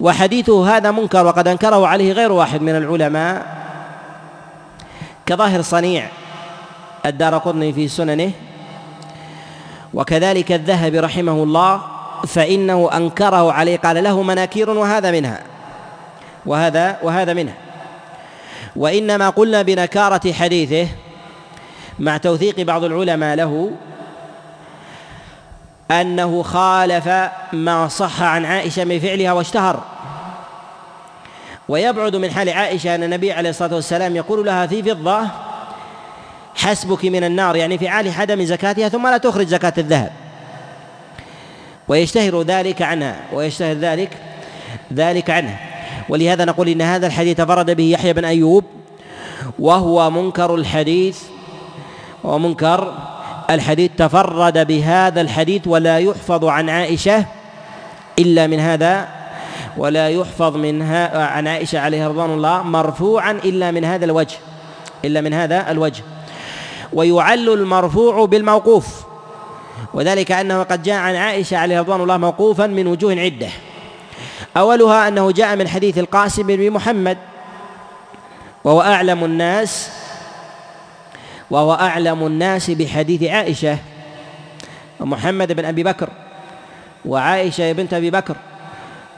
وحديثه 0.00 0.76
هذا 0.76 0.90
منكر 0.90 1.26
وقد 1.26 1.48
أنكره 1.48 1.86
عليه 1.86 2.12
غير 2.12 2.32
واحد 2.32 2.62
من 2.62 2.76
العلماء 2.76 3.60
كظاهر 5.26 5.62
صنيع 5.62 6.08
الدار 7.06 7.38
قطني 7.38 7.72
في 7.72 7.88
سننه 7.88 8.32
وكذلك 9.94 10.52
الذهبي 10.52 11.00
رحمه 11.00 11.32
الله 11.32 11.82
فإنه 12.26 12.90
أنكره 12.96 13.52
عليه 13.52 13.76
قال 13.76 14.04
له 14.04 14.22
مناكير 14.22 14.70
وهذا 14.70 15.10
منها 15.10 15.40
وهذا 16.46 16.98
وهذا 17.02 17.32
منها. 17.32 17.54
وإنما 18.76 19.30
قلنا 19.30 19.62
بنكارة 19.62 20.32
حديثه 20.32 20.88
مع 21.98 22.16
توثيق 22.16 22.60
بعض 22.60 22.84
العلماء 22.84 23.36
له 23.36 23.70
أنه 25.90 26.42
خالف 26.42 27.08
ما 27.52 27.88
صح 27.88 28.22
عن 28.22 28.44
عائشة 28.44 28.84
من 28.84 28.98
فعلها 28.98 29.32
واشتهر. 29.32 29.82
ويبعد 31.68 32.16
من 32.16 32.30
حال 32.30 32.48
عائشة 32.48 32.94
أن 32.94 33.02
النبي 33.02 33.32
عليه 33.32 33.50
الصلاة 33.50 33.74
والسلام 33.74 34.16
يقول 34.16 34.46
لها 34.46 34.66
في 34.66 34.82
فضة 34.82 35.26
حسبك 36.60 37.04
من 37.04 37.24
النار 37.24 37.56
يعني 37.56 37.78
في 37.78 37.88
حال 37.88 38.12
عدم 38.18 38.44
زكاتها 38.44 38.88
ثم 38.88 39.06
لا 39.06 39.16
تخرج 39.16 39.46
زكاة 39.46 39.72
الذهب. 39.78 40.12
ويشتهر 41.88 42.42
ذلك 42.42 42.82
عنها 42.82 43.16
ويشتهر 43.32 43.76
ذلك 43.76 44.10
ذلك 44.92 45.30
عنها. 45.30 45.58
ولهذا 46.08 46.44
نقول 46.44 46.68
إن 46.68 46.82
هذا 46.82 47.06
الحديث 47.06 47.36
تفرد 47.36 47.70
به 47.70 47.84
يحيى 47.84 48.12
بن 48.12 48.24
أيوب 48.24 48.64
وهو 49.58 50.10
منكر 50.10 50.54
الحديث 50.54 51.18
ومنكر 52.24 52.94
الحديث 53.50 53.90
تفرد 53.96 54.66
بهذا 54.66 55.20
الحديث 55.20 55.66
ولا 55.66 55.98
يحفظ 55.98 56.44
عن 56.44 56.68
عائشة 56.68 57.24
إلا 58.18 58.46
من 58.46 58.60
هذا 58.60 59.08
ولا 59.76 60.08
يحفظ 60.08 60.56
منها 60.56 61.26
عن 61.26 61.48
عائشة 61.48 61.78
عليها 61.78 62.08
رضوان 62.08 62.30
الله 62.30 62.62
مرفوعا 62.62 63.32
إلا 63.32 63.70
من 63.70 63.84
هذا 63.84 64.04
الوجه 64.04 64.36
إلا 65.04 65.20
من 65.20 65.34
هذا 65.34 65.70
الوجه. 65.70 66.02
ويعل 66.92 67.48
المرفوع 67.48 68.24
بالموقوف. 68.24 68.86
وذلك 69.94 70.32
أنه 70.32 70.62
قد 70.62 70.82
جاء 70.82 70.96
عن 70.96 71.14
عائشة 71.16 71.56
عليه 71.56 71.80
رضوان 71.80 72.00
الله 72.00 72.16
موقوفا 72.16 72.66
من 72.66 72.86
وجوه 72.86 73.14
عدة. 73.14 73.48
أولها 74.56 75.08
أنه 75.08 75.30
جاء 75.30 75.56
من 75.56 75.68
حديث 75.68 75.98
القاسم 75.98 76.46
بن 76.46 76.70
محمد 76.70 77.18
وهو 78.64 78.82
أعلم 78.82 79.24
الناس 79.24 79.90
وهو 81.50 81.74
أعلم 81.74 82.26
الناس 82.26 82.70
بحديث 82.70 83.22
عائشة 83.22 83.78
ومحمد 85.00 85.52
بن 85.52 85.64
أبي 85.64 85.82
بكر 85.82 86.08
وعائشة 87.04 87.72
بنت 87.72 87.94
أبي 87.94 88.10
بكر 88.10 88.36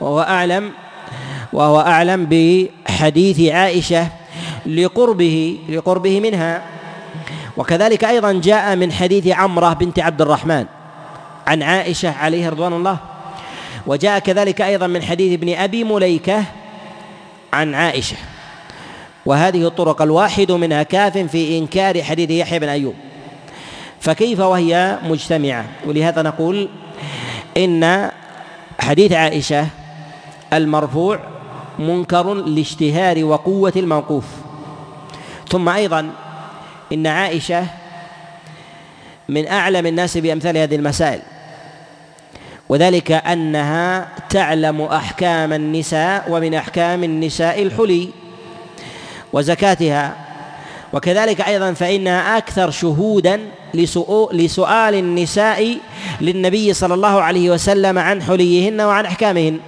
وهو 0.01 0.21
أعلم 0.21 0.71
وهو 1.53 1.79
أعلم 1.81 2.25
بحديث 2.25 3.51
عائشة 3.51 4.07
لقربه 4.65 5.59
لقربه 5.69 6.19
منها. 6.19 6.63
وكذلك 7.57 8.03
أيضا 8.03 8.31
جاء 8.31 8.75
من 8.75 8.91
حديث 8.91 9.27
عمرة 9.27 9.73
بنت 9.73 9.99
عبد 9.99 10.21
الرحمن 10.21 10.65
عن 11.47 11.63
عائشة 11.63 12.11
عليه 12.11 12.49
رضوان 12.49 12.73
الله 12.73 12.97
وجاء 13.87 14.19
كذلك 14.19 14.61
أيضا 14.61 14.87
من 14.87 15.01
حديث 15.01 15.33
ابن 15.33 15.55
أبي 15.55 15.83
مليكة 15.83 16.43
عن 17.53 17.75
عائشة. 17.75 18.15
وهذه 19.25 19.67
الطرق 19.67 20.01
الواحد 20.01 20.51
منها 20.51 20.83
كاف 20.83 21.17
في 21.17 21.57
إنكار 21.57 22.03
حديث 22.03 22.29
يحيى 22.29 22.59
بن 22.59 22.69
أيوب. 22.69 22.95
فكيف 23.99 24.39
وهي 24.39 24.97
مجتمعة؟ 25.03 25.65
ولهذا 25.85 26.21
نقول 26.21 26.69
إن 27.57 28.11
حديث 28.79 29.11
عائشة 29.11 29.67
المرفوع 30.53 31.19
منكر 31.79 32.33
لاشتهار 32.33 33.23
وقوة 33.23 33.73
الموقوف. 33.75 34.25
ثم 35.49 35.69
أيضا 35.69 36.09
إن 36.91 37.07
عائشة 37.07 37.65
من 39.29 39.47
أعلم 39.47 39.85
الناس 39.85 40.17
بأمثال 40.17 40.57
هذه 40.57 40.75
المسائل 40.75 41.19
وذلك 42.69 43.11
أنها 43.11 44.07
تعلم 44.29 44.81
أحكام 44.81 45.53
النساء 45.53 46.25
ومن 46.29 46.53
أحكام 46.53 47.03
النساء 47.03 47.63
الحلي 47.63 48.09
وزكاتها. 49.33 50.15
وكذلك 50.93 51.41
أيضا 51.41 51.73
فإنها 51.73 52.37
أكثر 52.37 52.71
شهودا 52.71 53.39
لسؤال 54.33 54.95
النساء 54.95 55.77
للنبي 56.21 56.73
صلى 56.73 56.93
الله 56.93 57.21
عليه 57.21 57.49
وسلم 57.49 57.99
عن 57.99 58.23
حليهن 58.23 58.81
وعن 58.81 59.05
أحكامهن. 59.05 59.59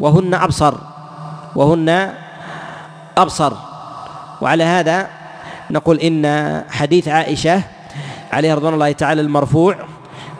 وهن 0.00 0.34
أبصر 0.34 0.74
وهن 1.56 2.14
أبصر. 3.18 3.52
وعلى 4.40 4.64
هذا 4.64 5.08
نقول 5.70 6.00
إن 6.00 6.62
حديث 6.70 7.08
عائشة 7.08 7.62
عليه 8.32 8.54
رضوان 8.54 8.74
الله 8.74 8.92
تعالى 8.92 9.20
المرفوع 9.20 9.76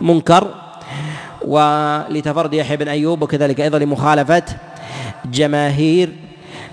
منكر 0.00 0.54
ولتفرد 1.44 2.54
يحيى 2.54 2.76
بن 2.76 2.88
أيوب 2.88 3.22
وكذلك 3.22 3.60
أيضا 3.60 3.78
لمخالفة 3.78 4.42
جماهير 5.24 6.12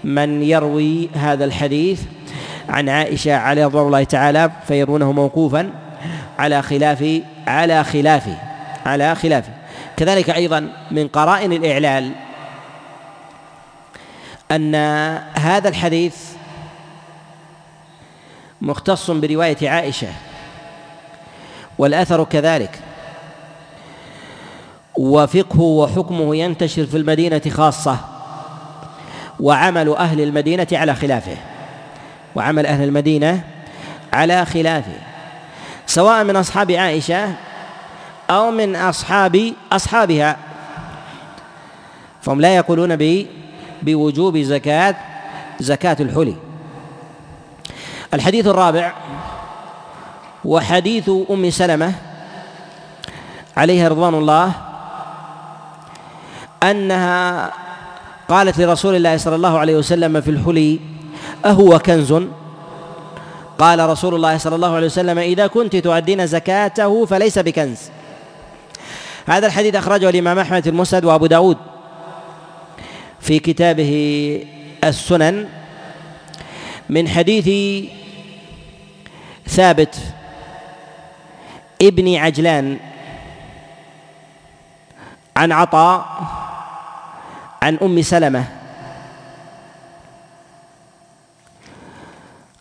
من 0.04 0.44
يروي 0.44 1.10
هذا 1.14 1.46
الحديث 1.46 2.02
عن 2.70 2.90
عائشة 2.90 3.36
عليه 3.36 3.66
رضوان 3.66 3.86
الله 3.86 4.04
تعالى 4.04 4.52
فيرونه 4.68 5.12
موقوفا 5.12 5.70
على 6.40 6.62
خلاف 6.62 7.22
على 7.48 7.84
خلافه 7.84 8.38
على 8.86 9.16
خلافه 9.16 9.54
كذلك 9.98 10.30
أيضا 10.30 10.70
من 10.92 11.08
قرائن 11.08 11.54
الإعلال 11.54 12.12
أن 14.52 14.76
هذا 15.34 15.70
الحديث 15.70 16.33
مختص 18.64 19.12
برواية 19.12 19.70
عائشة. 19.70 20.08
والأثر 21.78 22.24
كذلك. 22.24 22.80
وفقه 24.98 25.62
وحكمه 25.62 26.36
ينتشر 26.36 26.86
في 26.86 26.98
المدينة 26.98 27.42
خاصة. 27.50 27.98
وعمل 29.40 29.96
أهل 29.96 30.22
المدينة 30.22 30.68
على 30.72 30.96
خلافه. 30.96 31.38
وعمل 32.36 32.66
أهل 32.66 32.84
المدينة 32.84 33.44
على 34.14 34.46
خلافه. 34.46 35.00
سواء 35.88 36.24
من 36.24 36.36
أصحاب 36.36 36.72
عائشة 36.72 37.34
أو 38.30 38.52
من 38.52 38.76
أصحاب 38.76 39.54
أصحابها. 39.72 40.38
فهم 42.22 42.42
لا 42.42 42.56
يقولون 42.56 42.98
بوجوب 43.82 44.38
زكاة 44.38 44.96
زكاة 45.60 45.98
الحلي. 46.00 46.53
الحديث 48.14 48.48
الرابع 48.48 48.94
وحديث 50.46 51.10
أم 51.32 51.50
سلمة 51.50 51.94
عليها 53.58 53.90
رضوان 53.90 54.14
الله 54.14 54.52
أنها 56.64 57.52
قالت 58.30 58.60
لرسول 58.60 58.96
الله 58.96 59.18
صلى 59.18 59.36
الله 59.36 59.60
عليه 59.60 59.76
وسلم 59.76 60.22
في 60.22 60.32
الحلي 60.32 60.80
أهو 61.46 61.80
كنز؟ 61.80 62.14
قال 63.60 63.90
رسول 63.90 64.16
الله 64.16 64.38
صلى 64.38 64.56
الله 64.56 64.76
عليه 64.76 64.86
وسلم 64.86 65.20
إذا 65.20 65.48
كنت 65.48 65.76
تؤدين 65.76 66.28
زكاته 66.28 67.06
فليس 67.06 67.40
بكنز. 67.40 67.80
هذا 69.26 69.48
الحديث 69.48 69.76
أخرجه 69.76 70.10
الإمام 70.10 70.40
أحمد 70.40 70.64
في 70.64 70.70
المسند 70.70 71.06
وأبو 71.06 71.26
داود 71.26 71.58
في 73.20 73.40
كتابه 73.40 73.92
السنن 74.84 75.48
من 76.90 77.08
حديث 77.08 77.48
ثابت. 79.54 79.96
ابن 81.82 82.16
عجلان. 82.16 82.78
عن 85.38 85.52
عطاء. 85.52 86.06
عن 87.62 87.78
أم 87.82 88.02
سلمة. 88.02 88.46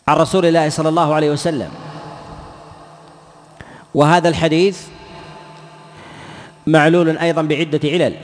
عن 0.07 0.15
رسول 0.17 0.45
الله 0.45 0.69
صلى 0.69 0.89
الله 0.89 1.13
عليه 1.13 1.31
وسلم. 1.31 1.71
وهذا 3.93 4.29
الحديث 4.29 4.77
معلول 6.67 7.17
أيضا 7.17 7.41
بعدة 7.41 7.81
علل. 7.83 8.15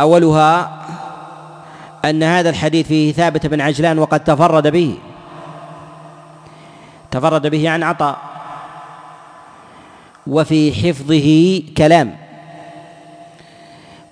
أولها 0.00 0.80
أن 2.04 2.22
هذا 2.22 2.50
الحديث 2.50 2.86
فيه 2.86 3.12
ثابت 3.12 3.46
بن 3.46 3.60
عجلان 3.60 3.98
وقد 3.98 4.24
تفرد 4.24 4.66
به. 4.66 5.09
تفرد 7.10 7.46
به 7.46 7.70
عن 7.70 7.82
عطاء. 7.82 8.18
وفي 10.26 10.72
حفظه 10.72 11.62
كلام. 11.76 12.16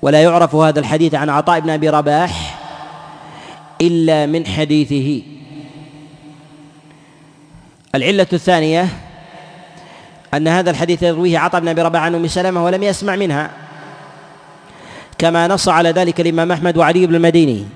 ولا 0.02 0.22
يعرف 0.22 0.54
هذا 0.54 0.80
الحديث 0.80 1.14
عن 1.14 1.30
عطاء 1.30 1.60
بن 1.60 1.70
أبي 1.70 1.88
رباح 1.88 2.58
إلا 3.80 4.26
من 4.26 4.46
حديثه. 4.46 5.22
العلة 7.94 8.26
الثانية 8.32 8.88
أن 10.34 10.48
هذا 10.48 10.70
الحديث 10.70 11.02
يرويه 11.02 11.38
عطاء 11.38 11.60
بن 11.60 11.68
أبي 11.68 11.82
رباح 11.82 12.02
عن 12.02 12.14
أم 12.14 12.26
سلمة 12.26 12.64
ولم 12.64 12.82
يسمع 12.82 13.16
منها. 13.16 13.50
كما 15.18 15.48
نص 15.48 15.68
على 15.68 15.90
ذلك 15.90 16.20
الإمام 16.20 16.52
أحمد 16.52 16.76
وعلي 16.76 17.06
بن 17.06 17.14
المديني. 17.14 17.66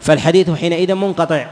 فالحديث 0.00 0.50
حينئذ 0.50 0.94
منقطع. 0.94 1.46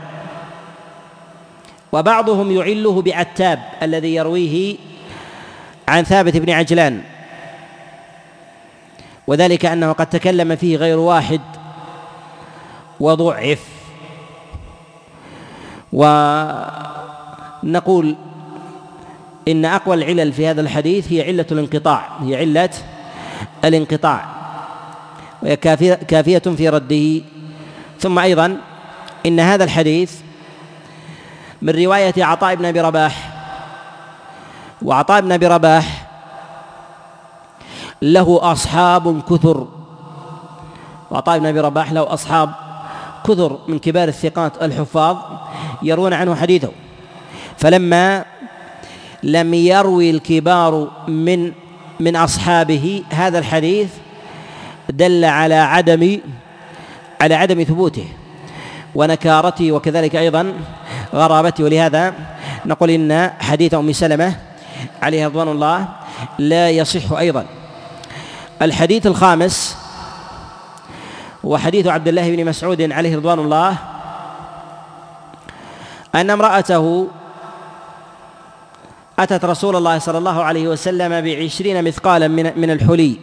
وبعضهم 1.96 2.50
يعله 2.50 3.02
بعتاب 3.02 3.58
الذي 3.82 4.14
يرويه 4.14 4.76
عن 5.88 6.02
ثابت 6.02 6.36
بن 6.36 6.50
عجلان. 6.50 7.02
وذلك 9.26 9.66
أنه 9.66 9.92
قد 9.92 10.06
تكلم 10.06 10.56
فيه 10.56 10.76
غير 10.76 10.98
واحد 10.98 11.40
وضعف. 13.00 13.68
ونقول 17.62 18.16
إن 19.48 19.64
أقوى 19.64 19.94
العلل 19.94 20.32
في 20.32 20.46
هذا 20.46 20.60
الحديث 20.60 21.12
هي 21.12 21.22
علة 21.22 21.46
الانقطاع 21.52 22.08
هي 22.20 22.36
علة 22.36 22.70
الانقطاع. 23.64 24.26
وهي 25.42 25.56
كافيه 25.56 26.38
في 26.38 26.68
رده. 26.68 27.20
ثم 28.00 28.18
أيضا 28.18 28.56
إن 29.26 29.40
هذا 29.40 29.64
الحديث 29.64 30.25
من 31.62 31.84
رواية 31.84 32.24
عطاء 32.24 32.54
بن 32.54 32.64
أبي 32.64 32.80
رباح. 32.80 33.32
وعطاء 34.82 35.20
بن 35.20 35.32
أبي 35.32 35.46
رباح 35.46 36.06
له 38.02 38.52
أصحاب 38.52 39.22
كثر. 39.22 39.66
وعطاء 41.10 41.38
بن 41.38 41.46
أبي 41.46 41.60
رباح 41.60 41.92
له 41.92 42.12
أصحاب 42.14 42.50
كثر 43.24 43.58
من 43.68 43.78
كبار 43.78 44.08
الثقات 44.08 44.62
الحفاظ 44.62 45.16
يرون 45.82 46.12
عنه 46.12 46.34
حديثه. 46.34 46.70
فلما 47.56 48.24
لم 49.22 49.54
يروي 49.54 50.10
الكبار 50.10 50.90
من 51.08 51.52
من 52.00 52.16
أصحابه 52.16 53.02
هذا 53.10 53.38
الحديث 53.38 53.90
دل 54.88 55.24
على 55.24 55.54
عدم 55.54 56.20
على 57.20 57.34
عدم 57.34 57.62
ثبوته. 57.62 58.06
ونكارته 58.96 59.72
وكذلك 59.72 60.16
أيضا 60.16 60.52
غرابته 61.14 61.64
ولهذا 61.64 62.14
نقول 62.66 62.90
إن 62.90 63.30
حديث 63.40 63.74
أم 63.74 63.92
سلمة 63.92 64.36
عليه 65.02 65.26
رضوان 65.26 65.48
الله 65.48 65.88
لا 66.38 66.70
يصح 66.70 67.12
أيضا. 67.12 67.44
الحديث 68.62 69.06
الخامس 69.06 69.76
وحديث 71.44 71.86
عبد 71.86 72.08
الله 72.08 72.36
بن 72.36 72.44
مسعود 72.44 72.92
عليه 72.92 73.16
رضوان 73.16 73.38
الله 73.38 73.76
أن 76.14 76.30
امرأته 76.30 77.08
أتت 79.18 79.44
رسول 79.44 79.76
الله 79.76 79.98
صلى 79.98 80.18
الله 80.18 80.42
عليه 80.42 80.68
وسلم 80.68 81.20
بعشرين 81.20 81.84
مثقالا 81.84 82.28
من 82.56 82.70
الحلي. 82.70 83.16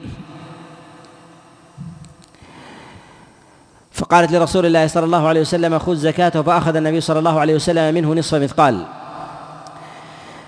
فقالت 3.94 4.32
لرسول 4.32 4.66
الله 4.66 4.88
صلى 4.88 5.06
الله 5.06 5.28
عليه 5.28 5.42
وسلم 5.42 5.80
خذ 5.80 5.96
زكاته 5.96 6.42
فأخذ 6.42 6.76
النبي 6.76 7.02
صلى 7.02 7.20
الله 7.20 7.40
عليه 7.40 7.56
وسلم 7.56 7.96
منه 7.96 8.14
نصف 8.14 8.36
مثقال. 8.36 8.86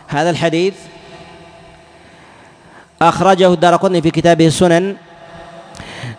هذا 0.08 0.30
الحديث 0.30 0.74
أخرجه 3.02 3.54
الدارقطني 3.54 4.02
في 4.02 4.12
كتابه 4.12 4.48
السنن 4.48 4.96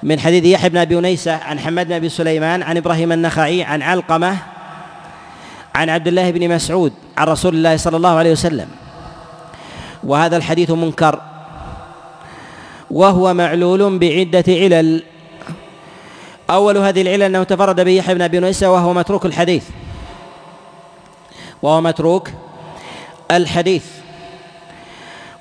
من 0.03 0.21
حديث 0.21 0.45
يحيى 0.45 0.71
بن 0.71 0.77
أبي 0.77 0.99
أنيسة 0.99 1.33
عن 1.33 1.59
حماد 1.59 1.87
بن 1.87 1.93
أبي 1.93 2.09
سليمان 2.09 2.63
عن 2.63 2.77
إبراهيم 2.77 3.13
النخعي 3.13 3.63
عن 3.63 3.83
علقمة 3.83 4.37
عن 5.75 5.91
عبد 5.91 6.09
الله 6.09 6.31
بن 6.31 6.55
مسعود 6.55 6.93
عن 7.17 7.27
رسول 7.27 7.55
الله 7.55 7.77
صلى 7.77 7.97
الله 7.97 8.15
عليه 8.19 8.33
وسلم. 8.33 8.69
وهذا 10.05 10.37
الحديث 10.37 10.71
منكر. 10.71 11.21
وهو 12.91 13.35
معلول 13.35 13.99
بعدة 13.99 14.45
علل. 14.49 15.03
أول 16.51 16.77
هذه 16.79 17.03
العلل 17.03 17.23
أنه 17.23 17.43
تفرد 17.43 17.81
به 17.81 17.91
يحيى 17.91 18.15
بن 18.15 18.23
أبي 18.23 18.41
نيسة 18.41 18.73
وهو 18.73 18.93
متروك 18.93 19.27
الحديث. 19.27 19.65
وهو 21.63 21.81
متروك 21.81 22.31
الحديث. 23.31 23.85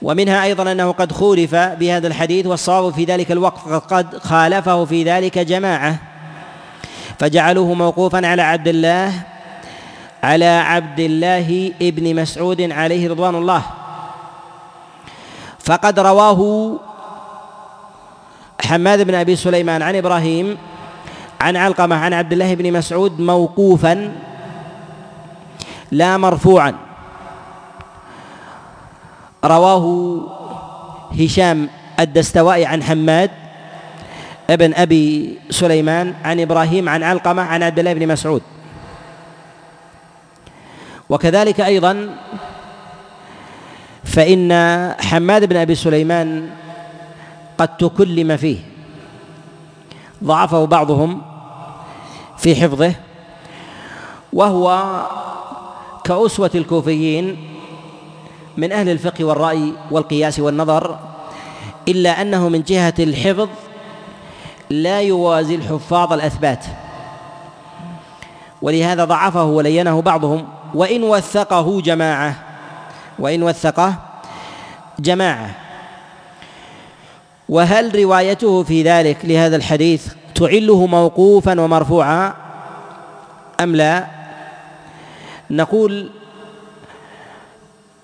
ومنها 0.01 0.43
أيضا 0.43 0.72
أنه 0.72 0.91
قد 0.91 1.12
خولف 1.12 1.56
بهذا 1.56 2.08
الحديث 2.08 2.45
والصواب 2.45 2.93
في 2.93 3.03
ذلك 3.03 3.32
الوقت 3.32 3.60
قد 3.93 4.18
خالفه 4.18 4.86
في 4.86 5.03
ذلك 5.03 5.39
جماعة. 5.39 5.97
فجعلوه 7.20 7.74
موقوفا 7.74 8.28
على 8.28 8.41
عبد 8.41 8.68
الله 8.68 9.14
على 10.24 10.45
عبد 10.45 10.99
الله 10.99 11.72
ابن 11.82 12.16
مسعود 12.16 12.62
عليه 12.62 13.10
رضوان 13.10 13.36
الله. 13.36 13.62
فقد 15.60 15.99
رواه 15.99 16.72
حماد 18.62 19.01
بن 19.01 19.16
أبي 19.16 19.36
سليمان 19.36 19.82
عن 19.82 19.95
إبراهيم 19.95 20.58
عن 21.46 21.58
علقمة 21.58 21.96
عن 21.96 22.14
عبد 22.14 22.34
الله 22.34 22.54
بن 22.54 22.74
مسعود 22.74 23.20
موقوفا 23.22 24.12
لا 25.91 26.18
مرفوعا. 26.18 26.74
رواه 29.46 29.86
هشام 31.20 31.70
الدستوائي 32.00 32.66
عن 32.66 32.84
حماد 32.84 33.32
ابن 34.50 34.74
أبي 34.74 35.38
سليمان 35.50 36.14
عن 36.24 36.39
إبراهيم 36.39 36.89
عن 36.89 37.04
علقمة 37.04 37.41
عن 37.41 37.64
عبد 37.64 37.80
الله 37.80 37.93
بن 37.93 38.08
مسعود. 38.08 38.41
وكذلك 41.10 41.62
أيضا 41.62 42.10
فإن 44.04 44.50
حماد 45.00 45.46
بن 45.46 45.58
أبي 45.58 45.76
سليمان 45.76 46.50
قد 47.58 47.78
تكلم 47.78 48.38
فيه 48.38 48.58
ضعفه 50.24 50.66
بعضهم 50.66 51.35
في 52.38 52.56
حفظه 52.56 52.94
وهو 54.34 54.96
كأسوة 56.04 56.52
الكوفيين 56.56 57.38
من 58.58 58.72
أهل 58.72 58.90
الفقه 58.90 59.26
والرأي 59.26 59.74
والقياس 59.92 60.40
والنظر 60.40 61.00
إلا 61.88 62.22
أنه 62.22 62.50
من 62.50 62.64
جهة 62.64 62.94
الحفظ 63.00 63.50
لا 64.70 65.02
يوازي 65.02 65.56
الحفاظ 65.56 66.14
الأثبات. 66.14 66.66
ولهذا 68.62 69.06
ضعفه 69.06 69.44
ولينه 69.44 70.02
بعضهم 70.02 70.48
وإن 70.74 71.04
وثقه 71.04 71.82
جماعة 71.82 72.36
وإن 73.20 73.44
وثقه 73.44 73.96
جماعة. 75.00 75.56
وهل 77.50 77.96
روايته 78.04 78.64
في 78.64 78.84
ذلك 78.84 79.18
لهذا 79.24 79.56
الحديث 79.56 80.08
تعله 80.36 80.86
موقوفا 80.86 81.62
ومرفوعا 81.62 82.34
أم 83.60 83.76
لا؟ 83.76 84.08
نقول 85.52 86.10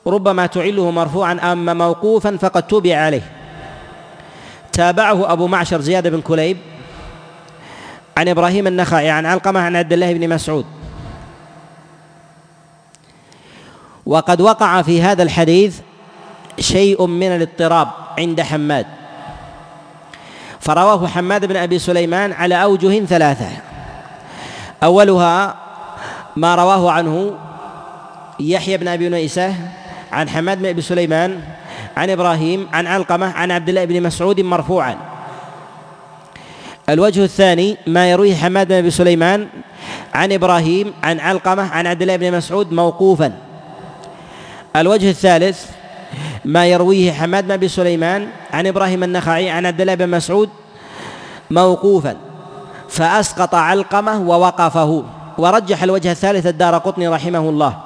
ربما 0.07 0.45
تعله 0.45 0.91
مرفوعا 0.91 1.33
أما 1.33 1.73
موقوفا 1.73 2.37
فقد 2.37 2.67
توبع 2.67 2.97
عليه. 2.97 3.31
تابعه 4.73 5.31
أبو 5.31 5.47
معشر 5.47 5.81
زياد 5.81 6.07
بن 6.07 6.21
كليب 6.21 6.57
عن 8.17 8.27
إبراهيم 8.27 8.67
النخعي 8.67 9.09
عن 9.09 9.25
علقمة 9.25 9.59
عن 9.59 9.75
عبد 9.75 9.93
الله 9.93 10.13
بن 10.13 10.29
مسعود. 10.29 10.65
وقد 14.05 14.41
وقع 14.41 14.81
في 14.81 15.01
هذا 15.01 15.23
الحديث 15.23 15.79
شيء 16.59 17.05
من 17.05 17.27
الاضطراب 17.27 17.87
عند 18.19 18.41
حماد. 18.41 19.00
فرواه 20.61 21.07
حماد 21.07 21.45
بن 21.45 21.55
أبي 21.57 21.79
سليمان 21.79 22.33
على 22.33 22.63
أوجه 22.63 23.05
ثلاثة. 23.05 23.49
أولها 24.83 25.55
ما 26.35 26.55
رواه 26.55 26.91
عنه 26.91 27.33
يحيى 28.39 28.77
بن 28.77 28.87
أبي 28.87 29.09
نيسة 29.09 29.55
عن 30.11 30.29
حماد 30.29 30.59
بن 30.59 30.65
أبي 30.65 30.81
سليمان 30.81 31.41
عن 31.97 32.09
إبراهيم 32.09 32.67
عن 32.73 32.87
علقمة 32.87 33.31
عن 33.31 33.51
عبد 33.51 33.69
الله 33.69 33.85
بن 33.85 34.03
مسعود 34.03 34.39
مرفوعا. 34.39 34.97
الوجه 36.89 37.23
الثاني 37.23 37.77
ما 37.87 38.11
يرويه 38.11 38.35
حماد 38.35 38.67
بن 38.67 38.75
أبي 38.75 38.91
سليمان 38.91 39.47
عن 40.13 40.31
إبراهيم 40.31 40.93
عن 41.03 41.19
علقمة 41.19 41.63
عن 41.71 41.87
عبد 41.87 42.01
الله 42.01 42.15
بن 42.15 42.37
مسعود 42.37 42.73
موقوفا. 42.73 43.31
الوجه 44.75 45.09
الثالث 45.09 45.65
ما 46.45 46.65
يرويه 46.65 47.11
حماد 47.11 47.45
بن 47.45 47.51
أبي 47.51 47.67
سليمان 47.67 48.27
عن 48.53 48.67
إبراهيم 48.67 49.03
النخعي 49.03 49.49
عن 49.49 49.65
عبد 49.65 49.81
الله 49.81 49.95
بن 49.95 50.09
مسعود 50.09 50.49
موقوفا 51.51 52.15
فأسقط 52.89 53.55
علقمة 53.55 54.21
ووقفه 54.21 55.03
ورجح 55.37 55.83
الوجه 55.83 56.11
الثالث 56.11 56.47
الدار 56.47 56.77
قطني 56.77 57.07
رحمه 57.07 57.49
الله. 57.49 57.77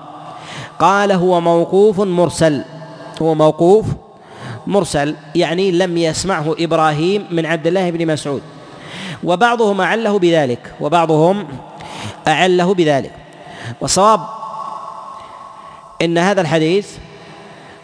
قال 0.80 1.12
هو 1.12 1.42
موقوف 1.42 2.00
مرسل. 2.00 2.64
هو 3.22 3.36
موقوف 3.36 3.86
مرسل 4.68 5.16
يعني 5.36 5.72
لم 5.72 5.98
يسمعه 5.98 6.56
إبراهيم 6.60 7.28
من 7.32 7.46
عبد 7.46 7.68
الله 7.68 7.92
بن 7.92 8.08
مسعود. 8.08 8.42
وبعضهم 9.24 9.82
أعله 9.82 10.20
بذلك 10.20 10.74
وبعضهم 10.82 11.48
أعله 12.28 12.74
بذلك. 12.74 13.12
والصواب 13.82 14.22
إن 16.02 16.18
هذا 16.18 16.42
الحديث 16.42 16.88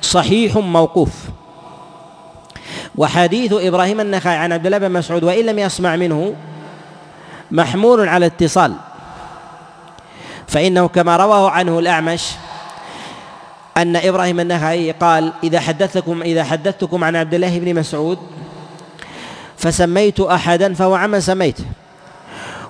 صحيح 0.01 0.57
موقوف. 0.57 1.13
وحديث 2.95 3.53
إبراهيم 3.53 4.01
النخعي 4.01 4.35
عن 4.35 4.53
عبد 4.53 4.65
الله 4.65 4.77
بن 4.77 4.91
مسعود 4.91 5.23
وإن 5.23 5.45
لم 5.45 5.59
يسمع 5.59 5.95
منه 5.95 6.35
محمول 7.51 8.09
على 8.09 8.25
اتصال. 8.25 8.73
فإنه 10.47 10.87
كما 10.87 11.17
رواه 11.17 11.49
عنه 11.49 11.79
الأعمش 11.79 12.31
أن 13.77 13.95
إبراهيم 13.95 14.39
النخعي 14.39 14.91
قال 14.91 15.33
إذا 15.43 15.59
حدثتكم 15.59 16.21
إذا 16.21 16.43
حدثتكم 16.43 17.03
عن 17.03 17.15
عبد 17.15 17.33
الله 17.33 17.59
بن 17.59 17.75
مسعود 17.75 18.19
فسميت 19.57 20.19
أحدا 20.19 20.73
فهو 20.73 20.95
عمن 20.95 21.19
سميته 21.19 21.63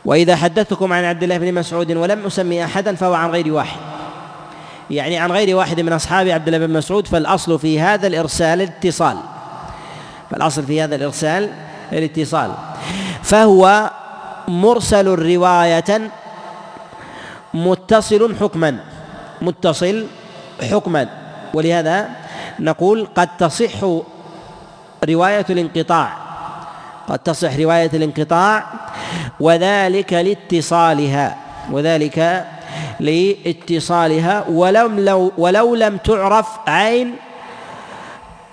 وإذا 0.06 0.36
حدثتكم 0.36 0.94
عن 0.94 1.04
عبد 1.04 1.24
الله 1.24 1.38
بن 1.38 1.54
مسعود 1.54 1.92
ولم 1.92 2.26
أسمي 2.26 2.66
أحدا 2.66 2.96
فهو 2.96 3.14
عن 3.14 3.30
غير 3.30 3.54
واحد. 3.54 3.80
يعني 4.92 5.18
عن 5.18 5.32
غير 5.32 5.56
واحد 5.56 5.80
من 5.80 5.94
أصحاب 5.94 6.28
عبد 6.28 6.48
الله 6.48 6.68
بن 6.68 6.74
مسعود 6.74 7.08
فالأصل 7.08 7.60
في 7.60 7.82
هذا 7.82 8.08
الإرسال 8.08 8.62
الاتصال. 8.62 9.18
فالأصل 10.32 10.64
في 10.64 10.82
هذا 10.82 10.96
الإرسال 10.96 11.50
الاتصال. 11.92 12.52
فهو 13.24 13.92
مرسل 14.48 15.08
رواية 15.08 16.12
متصل 17.54 18.36
حكما 18.40 18.80
متصل 19.42 20.06
حكما. 20.72 21.10
ولهذا 21.54 22.10
نقول 22.60 23.08
قد 23.16 23.38
تصح 23.38 23.86
رواية 25.10 25.46
الانقطاع 25.50 26.14
قد 27.08 27.20
تصح 27.20 27.56
رواية 27.56 27.90
الانقطاع 27.94 28.64
وذلك 29.40 30.14
لاتصالها 30.14 31.38
وذلك 31.72 32.46
لاتصالها 33.00 34.46
ولم 34.50 35.00
لو 35.00 35.32
ولو 35.38 35.76
لم 35.76 35.98
تعرف 35.98 36.48
عين 36.68 37.16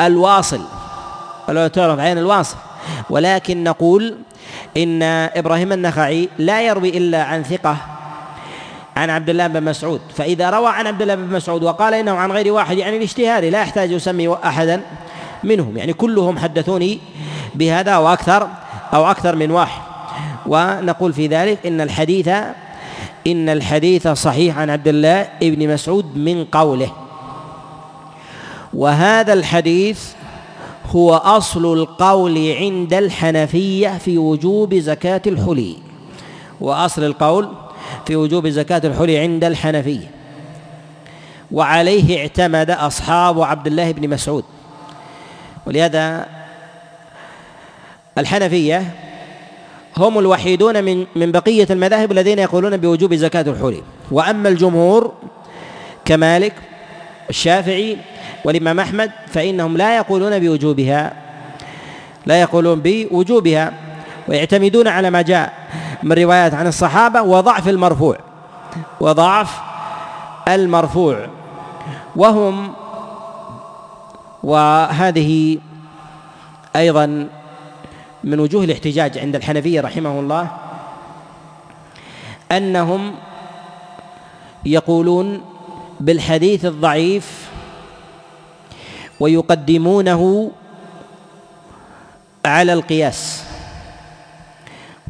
الواصل. 0.00 0.60
ولو 1.48 1.66
تعرف 1.66 2.00
عين 2.00 2.18
الواصل. 2.18 2.56
ولكن 3.10 3.64
نقول 3.64 4.18
إن 4.76 5.02
إبراهيم 5.36 5.72
النخعي 5.72 6.28
لا 6.38 6.62
يروي 6.62 6.88
إلا 6.88 7.22
عن 7.22 7.42
ثقة 7.42 7.76
عن 8.96 9.10
عبد 9.10 9.30
الله 9.30 9.46
بن 9.46 9.62
مسعود. 9.62 10.00
فإذا 10.14 10.50
روى 10.50 10.68
عن 10.68 10.86
عبد 10.86 11.02
الله 11.02 11.14
بن 11.14 11.34
مسعود 11.34 11.62
وقال 11.62 11.94
إنه 11.94 12.12
عن 12.12 12.32
غير 12.32 12.52
واحد 12.52 12.76
يعني 12.76 12.96
الاجتهاد 12.96 13.44
لا 13.44 13.60
يحتاج 13.60 13.90
يسمي 13.90 14.34
أحدا 14.44 14.80
منهم. 15.44 15.76
يعني 15.76 15.92
كلهم 15.92 16.38
حدثوني 16.38 17.00
بهذا 17.54 17.90
أو 17.90 18.12
أكثر 18.12 18.48
أو 18.94 19.10
أكثر 19.10 19.36
من 19.36 19.50
واحد. 19.50 19.82
ونقول 20.46 21.12
في 21.12 21.26
ذلك 21.26 21.66
إن 21.66 21.80
الحديث 21.80 22.30
إن 23.32 23.48
الحديث 23.48 24.08
صحيح 24.08 24.58
عن 24.58 24.70
عبد 24.70 24.88
الله 24.88 25.28
بن 25.40 25.74
مسعود 25.74 26.16
من 26.16 26.44
قوله. 26.44 26.92
وهذا 28.74 29.32
الحديث 29.32 30.12
هو 30.86 31.14
أصل 31.14 31.72
القول 31.72 32.52
عند 32.52 32.94
الحنفية 32.94 33.98
في 33.98 34.18
وجوب 34.18 34.74
زكاة 34.74 35.22
الحلي. 35.26 35.76
وأصل 36.60 37.04
القول 37.04 37.48
في 38.06 38.16
وجوب 38.16 38.48
زكاة 38.48 38.82
الحلي 38.84 39.18
عند 39.18 39.44
الحنفية. 39.44 40.10
وعليه 41.52 42.20
اعتمد 42.20 42.70
أصحاب 42.70 43.42
عبد 43.42 43.66
الله 43.66 43.92
بن 43.92 44.10
مسعود. 44.10 44.44
ولهذا 45.66 46.26
الحنفية 48.18 49.07
هم 49.98 50.18
الوحيدون 50.18 50.84
من 50.84 51.06
من 51.16 51.32
بقية 51.32 51.66
المذاهب 51.70 52.12
الذين 52.12 52.38
يقولون 52.38 52.76
بوجوب 52.76 53.14
زكاة 53.14 53.42
الحلي. 53.42 53.82
وأما 54.10 54.48
الجمهور 54.48 55.12
كمالك 56.04 56.54
الشافعي 57.30 57.96
والإمام 58.44 58.80
أحمد 58.80 59.10
فإنهم 59.26 59.76
لا 59.76 59.96
يقولون 59.96 60.38
بوجوبها 60.38 61.12
لا 62.26 62.40
يقولون 62.40 62.80
بوجوبها 62.84 63.72
ويعتمدون 64.28 64.88
على 64.88 65.10
ما 65.10 65.22
جاء 65.22 65.52
من 66.02 66.12
روايات 66.12 66.54
عن 66.54 66.66
الصحابة 66.66 67.22
وضعف 67.22 67.68
المرفوع. 67.68 68.16
وضعف 69.00 69.60
المرفوع. 70.48 71.26
وهم 72.16 72.72
وهذه 74.42 75.58
أيضا 76.76 77.28
من 78.24 78.40
وجوه 78.40 78.64
الاحتجاج 78.64 79.18
عند 79.18 79.36
الحنفية 79.36 79.80
رحمه 79.80 80.20
الله 80.20 80.50
أنهم 82.52 83.14
يقولون 84.64 85.40
بالحديث 86.00 86.64
الضعيف 86.64 87.48
ويقدمونه 89.20 90.50
على 92.44 92.72
القياس 92.72 93.44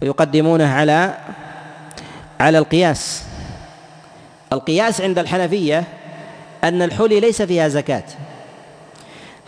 ويقدمونه 0.03 0.75
على 0.75 1.15
على 2.41 2.59
القياس. 2.59 3.25
القياس 4.53 5.01
عند 5.01 5.19
الحنفية 5.19 5.85
أن 6.65 6.83
الحلي 6.83 7.21
ليس 7.21 7.43
فيها 7.43 7.69
زكاة 7.69 8.05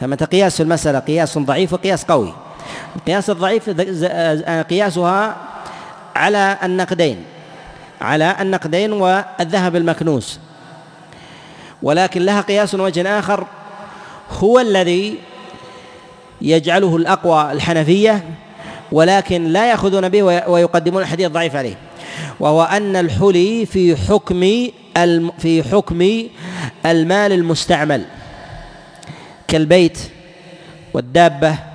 فمتى 0.01 0.25
قياس 0.25 0.61
المسألة؟ 0.61 0.99
قياس 0.99 1.39
ضعيف 1.39 1.73
وقياس 1.73 2.05
قوي. 2.05 2.35
القياس 2.97 3.31
الضعيف 3.31 3.71
قياسها 4.71 5.37
على 6.17 6.59
النقدين 6.63 7.25
على 8.01 8.37
النقدين 8.41 8.93
والذهب 8.93 9.77
المكنوس. 9.77 10.39
ولكن 11.83 12.23
لها 12.23 12.41
قياس 12.41 12.75
وجه 12.75 13.19
آخر 13.19 13.47
هو 14.31 14.61
الذي 14.61 15.15
يجعله 16.43 16.97
الأقوى 16.97 17.53
الحنفية 17.53 18.25
ولكن 18.93 19.45
لا 19.45 19.71
يأخذون 19.71 20.09
به 20.09 20.23
ويقدمون 20.23 21.03
الحديث 21.03 21.27
الضعيف 21.27 21.57
عليه. 21.57 21.75
وهو 22.41 22.63
أن 22.63 22.97
الحلي 22.97 23.67
في 23.67 23.97
حكم 23.97 24.41
في 25.39 25.63
حكم 25.73 26.29
المال 26.87 27.33
المستعمل 27.33 28.05
كالبيت 29.49 29.99
والدابة 30.95 31.70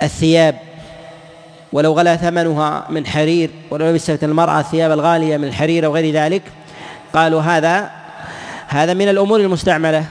والثياب 0.00 0.58
ولو 1.72 1.92
غلا 1.92 2.16
ثمنها 2.16 2.86
من 2.90 3.06
حرير 3.06 3.50
ولو 3.70 3.90
لبست 3.90 4.24
المرأة 4.24 4.60
الثياب 4.60 4.92
الغالية 4.92 5.36
من 5.36 5.44
الحرير 5.44 5.86
أو 5.86 5.94
غير 5.94 6.14
ذلك 6.14 6.42
قالوا 7.14 7.40
هذا 7.40 7.90
هذا 8.68 8.94
من 8.94 9.08
الأمور 9.08 9.40
المستعملة 9.40 10.04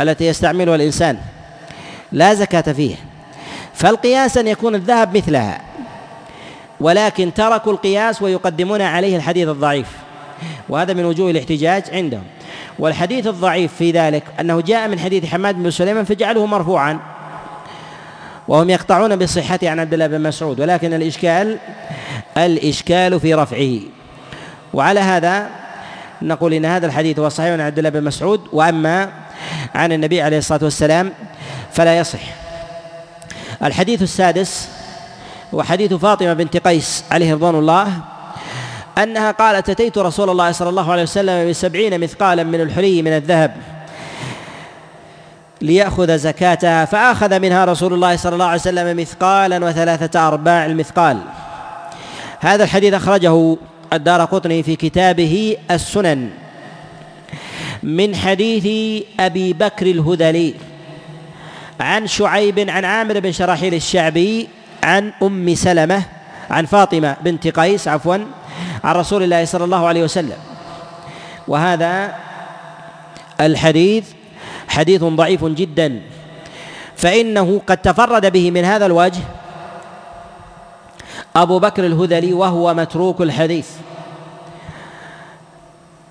التي 0.00 0.26
يستعملها 0.26 0.74
الإنسان. 0.74 1.18
لا 2.12 2.34
زكاة 2.34 2.72
فيه. 2.72 2.96
فالقياس 3.74 4.38
أن 4.38 4.48
يكون 4.48 4.74
الذهب 4.74 5.16
مثلها 5.16 5.60
ولكن 6.80 7.34
تركوا 7.34 7.72
القياس 7.72 8.22
ويقدمون 8.22 8.82
عليه 8.82 9.16
الحديث 9.16 9.48
الضعيف. 9.48 9.88
وهذا 10.68 10.92
من 10.92 11.04
وجوه 11.04 11.30
الاحتجاج 11.30 11.82
عندهم. 11.92 12.24
والحديث 12.78 13.26
الضعيف 13.26 13.74
في 13.74 13.90
ذلك 13.90 14.22
أنه 14.40 14.60
جاء 14.60 14.88
من 14.88 14.98
حديث 14.98 15.24
حماد 15.24 15.54
بن 15.54 15.70
سليمان 15.70 16.04
فجعله 16.04 16.46
مرفوعا. 16.46 16.98
وهم 18.48 18.70
يقطعون 18.70 19.16
بصحته 19.16 19.70
عن 19.70 19.80
عبد 19.80 19.92
الله 19.92 20.06
بن 20.06 20.20
مسعود 20.22 20.60
ولكن 20.60 20.94
الإشكال 20.94 21.58
الإشكال 22.36 23.20
في 23.20 23.34
رفعه. 23.34 23.80
وعلى 24.74 25.00
هذا 25.00 25.50
نقول 26.22 26.54
إن 26.54 26.64
هذا 26.64 26.86
الحديث 26.86 27.18
هو 27.18 27.28
صحيح 27.28 27.52
عن 27.52 27.60
عبد 27.60 27.78
الله 27.78 27.90
بن 27.90 28.04
مسعود. 28.04 28.40
وأما 28.52 29.12
عن 29.74 29.92
النبي 29.92 30.22
عليه 30.22 30.38
الصلاة 30.38 30.64
والسلام 30.64 31.12
فلا 31.72 31.98
يصح. 31.98 32.20
الحديث 33.62 34.02
السادس 34.02 34.68
هو 35.54 35.62
حديث 35.62 35.94
فاطمة 35.94 36.32
بنت 36.32 36.56
قيس 36.56 37.04
عليه 37.10 37.34
رضوان 37.34 37.54
الله. 37.54 38.13
أنها 38.98 39.30
قالت 39.30 39.70
أتيت 39.70 39.98
رسول 39.98 40.30
الله 40.30 40.52
صلى 40.52 40.68
الله 40.68 40.92
عليه 40.92 41.02
وسلم 41.02 41.50
بسبعين 41.50 42.00
مثقالا 42.00 42.42
من 42.42 42.60
الحلي 42.60 43.02
من 43.02 43.12
الذهب 43.12 43.56
ليأخذ 45.60 46.18
زكاتها 46.18 46.84
فأخذ 46.84 47.38
منها 47.38 47.64
رسول 47.64 47.94
الله 47.94 48.16
صلى 48.16 48.32
الله 48.32 48.46
عليه 48.46 48.60
وسلم 48.60 48.96
مثقالا 48.96 49.66
وثلاثة 49.66 50.28
أرباع 50.28 50.66
المثقال. 50.66 51.18
هذا 52.40 52.64
الحديث 52.64 52.94
أخرجه 52.94 53.56
الدار 53.92 54.24
قطني 54.24 54.62
في 54.62 54.76
كتابه 54.76 55.56
السنن 55.70 56.30
من 57.82 58.16
حديث 58.16 59.02
أبي 59.20 59.52
بكر 59.52 59.86
الهذلي 59.86 60.54
عن 61.80 62.06
شعيب 62.06 62.70
عن 62.70 62.84
عامر 62.84 63.20
بن 63.20 63.32
شراحيل 63.32 63.74
الشعبي 63.74 64.48
عن 64.82 65.12
أم 65.22 65.54
سلمة 65.54 66.02
عن 66.50 66.66
فاطمة 66.66 67.16
بنت 67.24 67.48
قيس 67.48 67.88
عفوا 67.88 68.16
عن 68.84 68.94
رسول 68.96 69.22
الله 69.22 69.44
صلى 69.44 69.64
الله 69.64 69.86
عليه 69.86 70.02
وسلم. 70.04 70.38
وهذا 71.48 72.14
الحديث 73.40 74.04
حديث 74.68 75.04
ضعيف 75.04 75.44
جدا. 75.44 76.00
فإنه 76.96 77.60
قد 77.66 77.76
تفرد 77.76 78.32
به 78.32 78.50
من 78.50 78.64
هذا 78.64 78.86
الوجه 78.86 79.20
أبو 81.36 81.58
بكر 81.58 81.86
الهذلي 81.86 82.32
وهو 82.32 82.74
متروك 82.74 83.20
الحديث. 83.20 83.68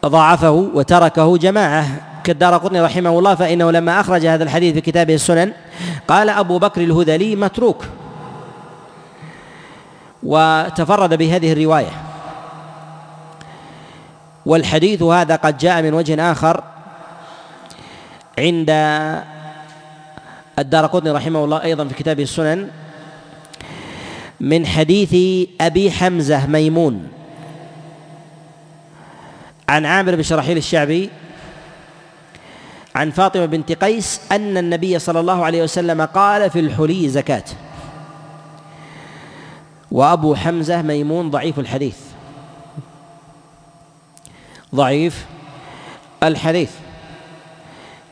ضاعفه 0.06 0.52
وتركه 0.52 1.38
جماعة. 1.38 1.86
كالدار 2.24 2.54
قطني 2.58 2.82
رحمه 2.82 3.20
الله 3.20 3.36
فإنه 3.36 3.72
لما 3.72 4.00
أخرج 4.00 4.26
هذا 4.26 4.44
الحديث 4.44 4.74
في 4.74 4.82
كتابه 4.82 5.14
السنن 5.16 5.52
قال 6.08 6.30
أبو 6.30 6.60
بكر 6.60 6.82
الهذلي 6.82 7.36
متروك. 7.36 7.86
وتفرد 10.26 11.14
بهذه 11.14 11.54
الرواية. 11.54 11.92
والحديث 14.46 15.04
هذا 15.04 15.36
قد 15.36 15.58
جاء 15.58 15.82
من 15.82 15.94
وجه 15.94 16.32
آخر 16.32 16.64
عند 18.40 18.70
الدار 20.60 20.86
قطني 20.86 21.12
رحمه 21.12 21.44
الله 21.44 21.64
أيضا 21.64 21.88
في 21.88 21.94
كتابه 21.94 22.24
السنن 22.24 22.70
من 24.40 24.66
حديث 24.66 25.16
أبي 25.62 25.92
حمزة 25.92 26.48
ميمون 26.48 27.08
عن 29.70 29.86
عامر 29.86 30.16
بن 30.16 30.24
شرحيل 30.24 30.58
الشعبي 30.58 31.10
عن 32.96 33.12
فاطمة 33.12 33.46
بنت 33.46 33.72
قيس 33.72 34.22
أن 34.32 34.58
النبي 34.58 35.00
صلى 35.00 35.20
الله 35.20 35.46
عليه 35.46 35.64
وسلم 35.64 36.02
قال 36.02 36.50
في 36.50 36.60
الحلي 36.60 37.10
زكاة. 37.10 37.44
وأبو 39.94 40.36
حمزة 40.36 40.82
ميمون 40.82 41.32
ضعيف 41.32 41.60
الحديث. 41.60 41.98
ضعيف 44.76 45.26
الحديث. 46.24 46.72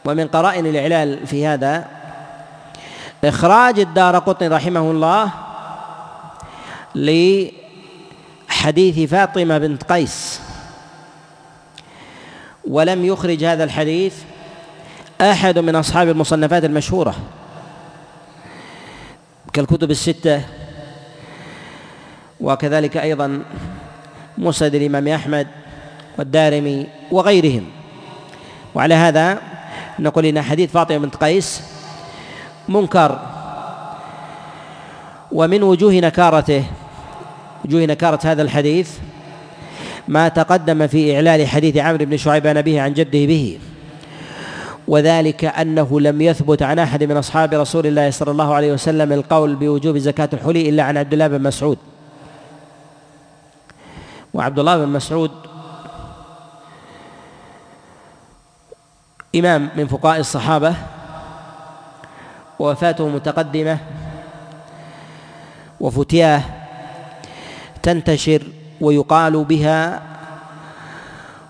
ومن 0.05 0.27
قرائن 0.27 0.65
الإعلال 0.65 1.27
في 1.27 1.47
هذا 1.47 1.87
إخراج 3.23 3.79
الدار 3.79 4.19
قطني 4.19 4.47
رحمه 4.47 4.91
الله 4.91 5.31
لحديث 8.49 9.09
فاطمة 9.09 9.57
بنت 9.57 9.83
قيس. 9.83 10.41
ولم 12.67 13.05
يخرج 13.05 13.43
هذا 13.43 13.63
الحديث 13.63 14.15
أحد 15.21 15.59
من 15.59 15.75
أصحاب 15.75 16.09
المصنفات 16.09 16.63
المشهورة. 16.63 17.15
كالكتب 19.53 19.91
الستة 19.91 20.60
وكذلك 22.41 22.97
أيضا 22.97 23.41
مسند 24.37 24.75
الإمام 24.75 25.07
أحمد 25.07 25.47
والدارمي 26.17 26.87
وغيرهم. 27.11 27.63
وعلى 28.75 28.93
هذا 28.93 29.37
نقول 29.99 30.25
إن 30.25 30.41
حديث 30.41 30.71
فاطمة 30.71 30.97
بنت 30.97 31.15
قيس 31.15 31.61
منكر. 32.69 33.19
ومن 35.31 35.63
وجوه 35.63 35.93
نكارته 35.93 36.63
وجوه 37.65 37.85
نكارة 37.85 38.19
هذا 38.23 38.41
الحديث 38.41 38.89
ما 40.07 40.27
تقدم 40.27 40.87
في 40.87 41.15
إعلال 41.15 41.47
حديث 41.47 41.77
عمرو 41.77 42.05
بن 42.05 42.17
شعيب 42.17 42.47
عن 42.47 42.57
أبيه 42.57 42.81
عن 42.81 42.93
جده 42.93 43.25
به. 43.25 43.59
وذلك 44.87 45.45
أنه 45.45 45.99
لم 45.99 46.21
يثبت 46.21 46.61
عن 46.61 46.79
أحد 46.79 47.03
من 47.03 47.17
أصحاب 47.17 47.53
رسول 47.53 47.87
الله 47.87 48.09
صلى 48.09 48.31
الله 48.31 48.53
عليه 48.53 48.73
وسلم 48.73 49.11
القول 49.13 49.55
بوجوب 49.55 49.97
زكاة 49.97 50.29
الحلي 50.33 50.69
إلا 50.69 50.83
عن 50.83 50.97
عبد 50.97 51.13
الله 51.13 51.27
بن 51.27 51.41
مسعود. 51.43 51.77
وعبد 54.33 54.59
الله 54.59 54.77
بن 54.77 54.87
مسعود 54.87 55.31
إمام 59.35 59.69
من 59.75 59.87
فقهاء 59.87 60.19
الصحابة 60.19 60.75
ووفاته 62.59 63.07
متقدمة 63.07 63.77
وفتياه 65.79 66.41
تنتشر 67.83 68.43
ويقال 68.81 69.43
بها 69.43 70.01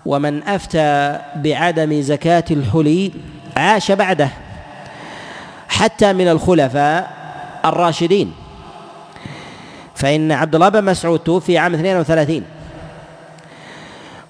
ومن 0.06 0.42
أفتى 0.42 1.18
بعدم 1.36 2.00
زكاة 2.02 2.44
الحلي 2.50 3.12
عاش 3.56 3.92
بعده 3.92 4.28
حتى 5.68 6.12
من 6.12 6.28
الخلفاء 6.28 7.12
الراشدين 7.64 8.32
فإن 9.94 10.32
عبد 10.32 10.54
الله 10.54 10.68
بن 10.68 10.84
مسعود 10.84 11.18
توفي 11.18 11.58
عام 11.58 11.74
32 11.74 12.42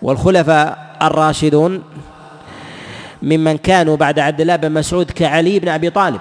والخلفاء 0.02 0.96
الراشدون 1.02 1.82
ممن 3.22 3.58
كانوا 3.58 3.96
بعد 3.96 4.18
عبد 4.18 4.40
الله 4.40 4.56
بن 4.56 4.72
مسعود 4.72 5.10
كعلي 5.10 5.58
بن 5.58 5.68
أبي 5.68 5.90
طالب. 5.90 6.20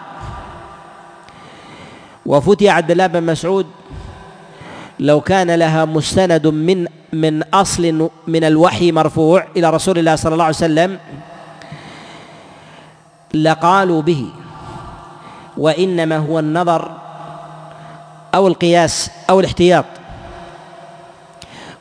وفتي 2.26 2.70
عبد 2.70 2.92
الله 2.92 3.08
بن 3.08 3.24
مسعود 3.24 3.68
لو 5.00 5.22
كان 5.22 5.52
لها 5.52 5.86
مستند 5.86 6.48
من 6.48 6.88
من 7.14 7.44
أصل 7.44 8.10
من 8.28 8.44
الوحي 8.44 8.92
مرفوع 8.92 9.48
إلى 9.58 9.70
رسول 9.70 9.98
الله 9.98 10.16
صلى 10.16 10.34
الله 10.34 10.46
عليه 10.46 10.56
وسلم 10.56 11.00
لقالوا 13.34 14.02
به 14.02 14.26
وإنما 15.58 16.18
هو 16.18 16.40
النظر 16.40 16.92
أو 18.36 18.48
القياس 18.48 19.12
أو 19.30 19.40
الاحتياط. 19.40 19.86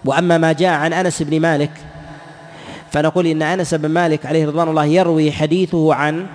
وأما 0.05 0.38
ما 0.38 0.53
جاء 0.53 0.72
عن 0.72 0.92
أنس 0.92 1.22
بن 1.22 1.40
مالك 1.40 1.70
فنقول 2.91 3.26
إن 3.26 3.43
أنس 3.43 3.74
بن 3.74 3.88
مالك 3.88 4.26
عليه 4.26 4.47
رضوان 4.47 4.68
الله 4.68 4.84
يروي 4.84 5.32
حديثه 5.32 5.95
عن 5.95 6.26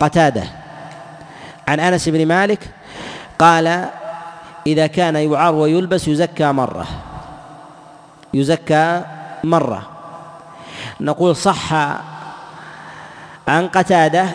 قتادة. 0.00 0.44
عن 1.68 1.80
أنس 1.80 2.08
بن 2.08 2.26
مالك 2.26 2.60
قال 3.38 3.84
إذا 4.66 4.86
كان 4.86 5.16
يعار 5.16 5.54
ويلبس 5.54 6.08
يزكى 6.08 6.52
مرة. 6.52 6.86
يزكى 8.34 9.02
مرة. 9.44 9.82
نقول 11.00 11.36
صح 11.36 11.72
عن 13.48 13.68
قتادة 13.68 14.26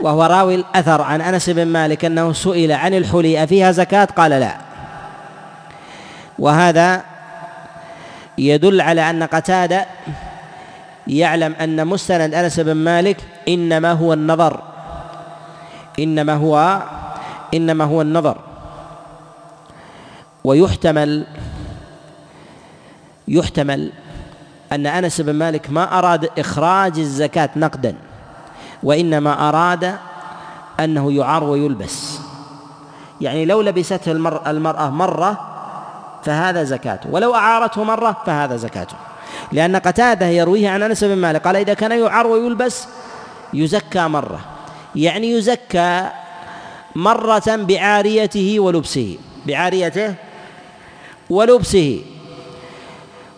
وهو 0.00 0.24
راوي 0.24 0.54
الأثر 0.54 1.02
عن 1.02 1.20
أنس 1.20 1.50
بن 1.50 1.66
مالك 1.66 2.04
أنه 2.04 2.32
سئل 2.32 2.72
عن 2.72 2.94
الحلي 2.94 3.44
أفيها 3.44 3.72
زكاة؟ 3.72 4.04
قال 4.04 4.30
لا. 4.30 4.56
وهذا 6.38 7.02
يدل 8.38 8.80
على 8.80 9.10
أن 9.10 9.22
قتادة 9.22 9.86
يعلم 11.06 11.54
أن 11.60 11.86
مستند 11.86 12.34
أنس 12.34 12.60
بن 12.60 12.72
مالك 12.72 13.16
إنما 13.48 13.92
هو 13.92 14.12
النظر. 14.12 14.60
إنما 15.98 16.34
هو 16.34 16.82
إنما 17.54 17.84
هو 17.84 18.02
النظر. 18.02 18.38
ويحتمل 20.44 21.26
يحتمل 23.28 23.92
أن 24.72 24.86
أنس 24.86 25.20
بن 25.20 25.34
مالك 25.34 25.70
ما 25.70 25.98
أراد 25.98 26.30
إخراج 26.38 26.98
الزكاة 26.98 27.50
نقدا 27.56 27.94
وإنما 28.82 29.48
أراد 29.48 29.96
أنه 30.80 31.12
يعار 31.12 31.44
ويلبس. 31.44 32.20
يعني 33.20 33.44
لو 33.44 33.62
لبسته 33.62 34.12
المرأة 34.46 34.90
مرة 34.90 35.40
فهذا 36.24 36.64
زكاته 36.64 37.10
ولو 37.10 37.34
أعارته 37.34 37.84
مرة 37.84 38.16
فهذا 38.26 38.56
زكاته. 38.56 38.96
لأن 39.52 39.76
قتادة 39.76 40.26
يرويه 40.26 40.68
عن 40.68 40.82
أنس 40.82 41.04
بن 41.04 41.16
مالك. 41.16 41.42
قال 41.46 41.56
إذا 41.56 41.74
كان 41.74 41.92
يعار 41.92 42.26
ويلبس 42.26 42.84
يزكى 43.54 44.00
مرة. 44.00 44.40
يعني 44.96 45.30
يزكى 45.30 46.08
مرة 46.94 47.42
بعاريته 47.46 48.60
ولبسه. 48.60 49.18
بعاريته 49.46 50.14
ولبسه. 51.30 52.00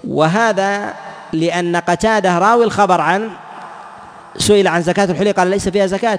وهذا 0.05 0.95
لأن 1.33 1.77
قتادة 1.77 2.39
راوي 2.39 2.65
الخبر 2.65 3.01
عن 3.01 3.31
سئل 4.39 4.69
عن 4.69 4.83
زكاة 4.83 5.05
الحلي. 5.05 5.31
قال 5.31 5.49
ليس 5.49 5.69
فيها 5.69 5.87
زكاة. 5.87 6.19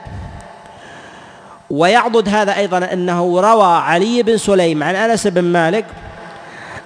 ويعضد 1.70 2.30
هذا 2.30 2.58
أيضا 2.58 2.78
أنه 2.78 3.40
روى 3.40 3.78
علي 3.78 4.24
بن 4.24 4.38
سليم 4.38 4.84
عن 4.84 4.96
أنس 4.96 5.28
بن 5.28 5.44
مالك 5.44 5.86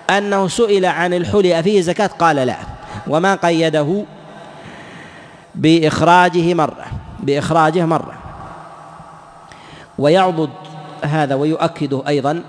أنه 0.09 0.47
سئل 0.47 0.85
عن 0.85 1.13
الحلي. 1.13 1.59
أفيه 1.59 1.81
زكاة؟ 1.81 2.07
قال 2.07 2.35
لا. 2.35 2.78
وما 3.07 3.35
قيده 3.35 4.03
بإخراجه 5.55 6.53
مرة 6.53 6.85
بإخراجه 7.19 7.85
مرة. 7.85 8.13
ويعضد 9.97 10.49
هذا 11.03 11.35
ويؤكده 11.35 12.03
أيضا 12.07 12.43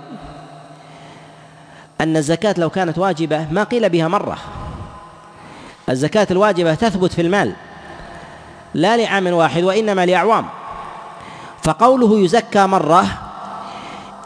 أن 2.01 2.17
الزكاة 2.17 2.55
لو 2.57 2.69
كانت 2.69 2.97
واجبة 2.97 3.47
ما 3.51 3.63
قيل 3.63 3.89
بها 3.89 4.07
مرة. 4.07 4.37
الزكاة 5.89 6.27
الواجبة 6.31 6.75
تثبت 6.75 7.13
في 7.13 7.21
المال 7.21 7.53
لا 8.73 8.97
لعام 8.97 9.27
واحد 9.27 9.63
وإنما 9.63 10.05
لأعوام. 10.05 10.45
فقوله 11.63 12.19
يزكى 12.19 12.67
مرة 12.67 13.05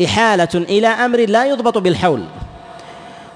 إحالة 0.05 0.49
إلى 0.53 0.87
أمر 0.87 1.19
لا 1.19 1.45
يضبط 1.45 1.77
بالحول 1.77 2.23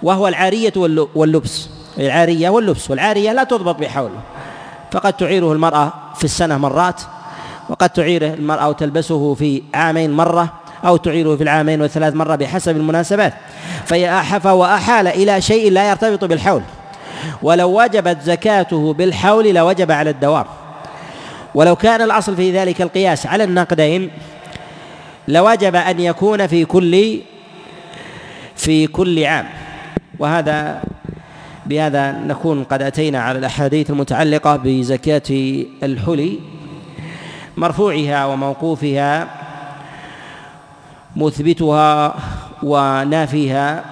وهو 0.03 0.27
العارية 0.27 0.73
واللبس. 1.15 1.69
العارية 1.99 2.49
واللبس 2.49 2.91
والعارية 2.91 3.31
لا 3.31 3.43
تضبط 3.43 3.75
بحول 3.75 4.11
فقد 4.91 5.13
تعيره 5.13 5.53
المرأة 5.53 5.93
في 6.15 6.23
السنة 6.23 6.57
مرات 6.57 7.01
وقد 7.69 7.89
تعيره 7.89 8.33
المرأة 8.33 8.69
وتلبسه 8.69 9.33
في 9.33 9.63
عامين 9.73 10.11
مرة 10.11 10.53
أو 10.85 10.97
تعيره 10.97 11.35
في 11.35 11.43
العامين 11.43 11.81
والثلاث 11.81 12.13
مرة 12.15 12.35
بحسب 12.35 12.77
المناسبات. 12.77 13.33
فهو 13.85 14.65
أحال 14.65 15.07
إلى 15.07 15.41
شيء 15.41 15.71
لا 15.71 15.89
يرتبط 15.89 16.23
بالحول. 16.23 16.61
ولو 17.41 17.81
وجبت 17.81 18.21
زكاته 18.21 18.93
بالحول 18.93 19.53
لوجب 19.53 19.91
على 19.91 20.09
الدوام 20.09 20.45
ولو 21.55 21.75
كان 21.75 22.01
الأصل 22.01 22.35
في 22.35 22.51
ذلك 22.51 22.81
القياس 22.81 23.25
على 23.25 23.43
النقدين 23.43 24.11
لوجب 25.27 25.75
أن 25.75 25.99
يكون 25.99 26.47
في 26.47 26.65
كل 26.65 27.19
في 28.55 28.87
كل 28.87 29.25
عام. 29.25 29.45
وهذا 30.19 30.81
بهذا 31.69 32.11
نكون 32.11 32.63
قد 32.63 32.81
أتينا 32.81 33.19
على 33.19 33.39
الأحاديث 33.39 33.89
المتعلقة 33.89 34.55
بزكاة 34.55 35.21
الحلي 35.83 36.39
مرفوعها 37.57 38.25
وموقوفها 38.25 39.27
مثبتها 41.15 42.15
ونافيها 42.63 43.83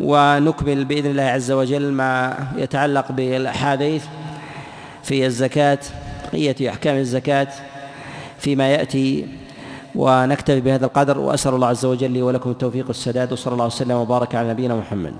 ونكمل 0.00 0.84
بإذن 0.84 1.10
الله 1.10 1.22
عز 1.22 1.50
وجل 1.52 1.92
ما 1.92 2.36
يتعلق 2.56 3.12
بالأحاديث 3.12 4.04
في 5.02 5.26
الزكاة 5.26 5.78
بقيه 6.32 6.70
أحكام 6.70 6.96
الزكاة 6.96 7.48
فيما 8.38 8.68
يأتي 8.68 9.26
ونكتفي 9.94 10.60
بهذا 10.60 10.86
القدر 10.86 11.18
وأسأل 11.18 11.54
الله 11.54 11.66
عز 11.66 11.84
وجل 11.84 12.10
لي 12.10 12.22
ولكم 12.22 12.50
التوفيق 12.50 12.86
والسداد 12.88 13.32
وصلى 13.32 13.52
الله 13.52 13.66
وسلم 13.66 13.96
وبارك 13.96 14.34
على 14.34 14.50
نبينا 14.50 14.74
محمد. 14.74 15.14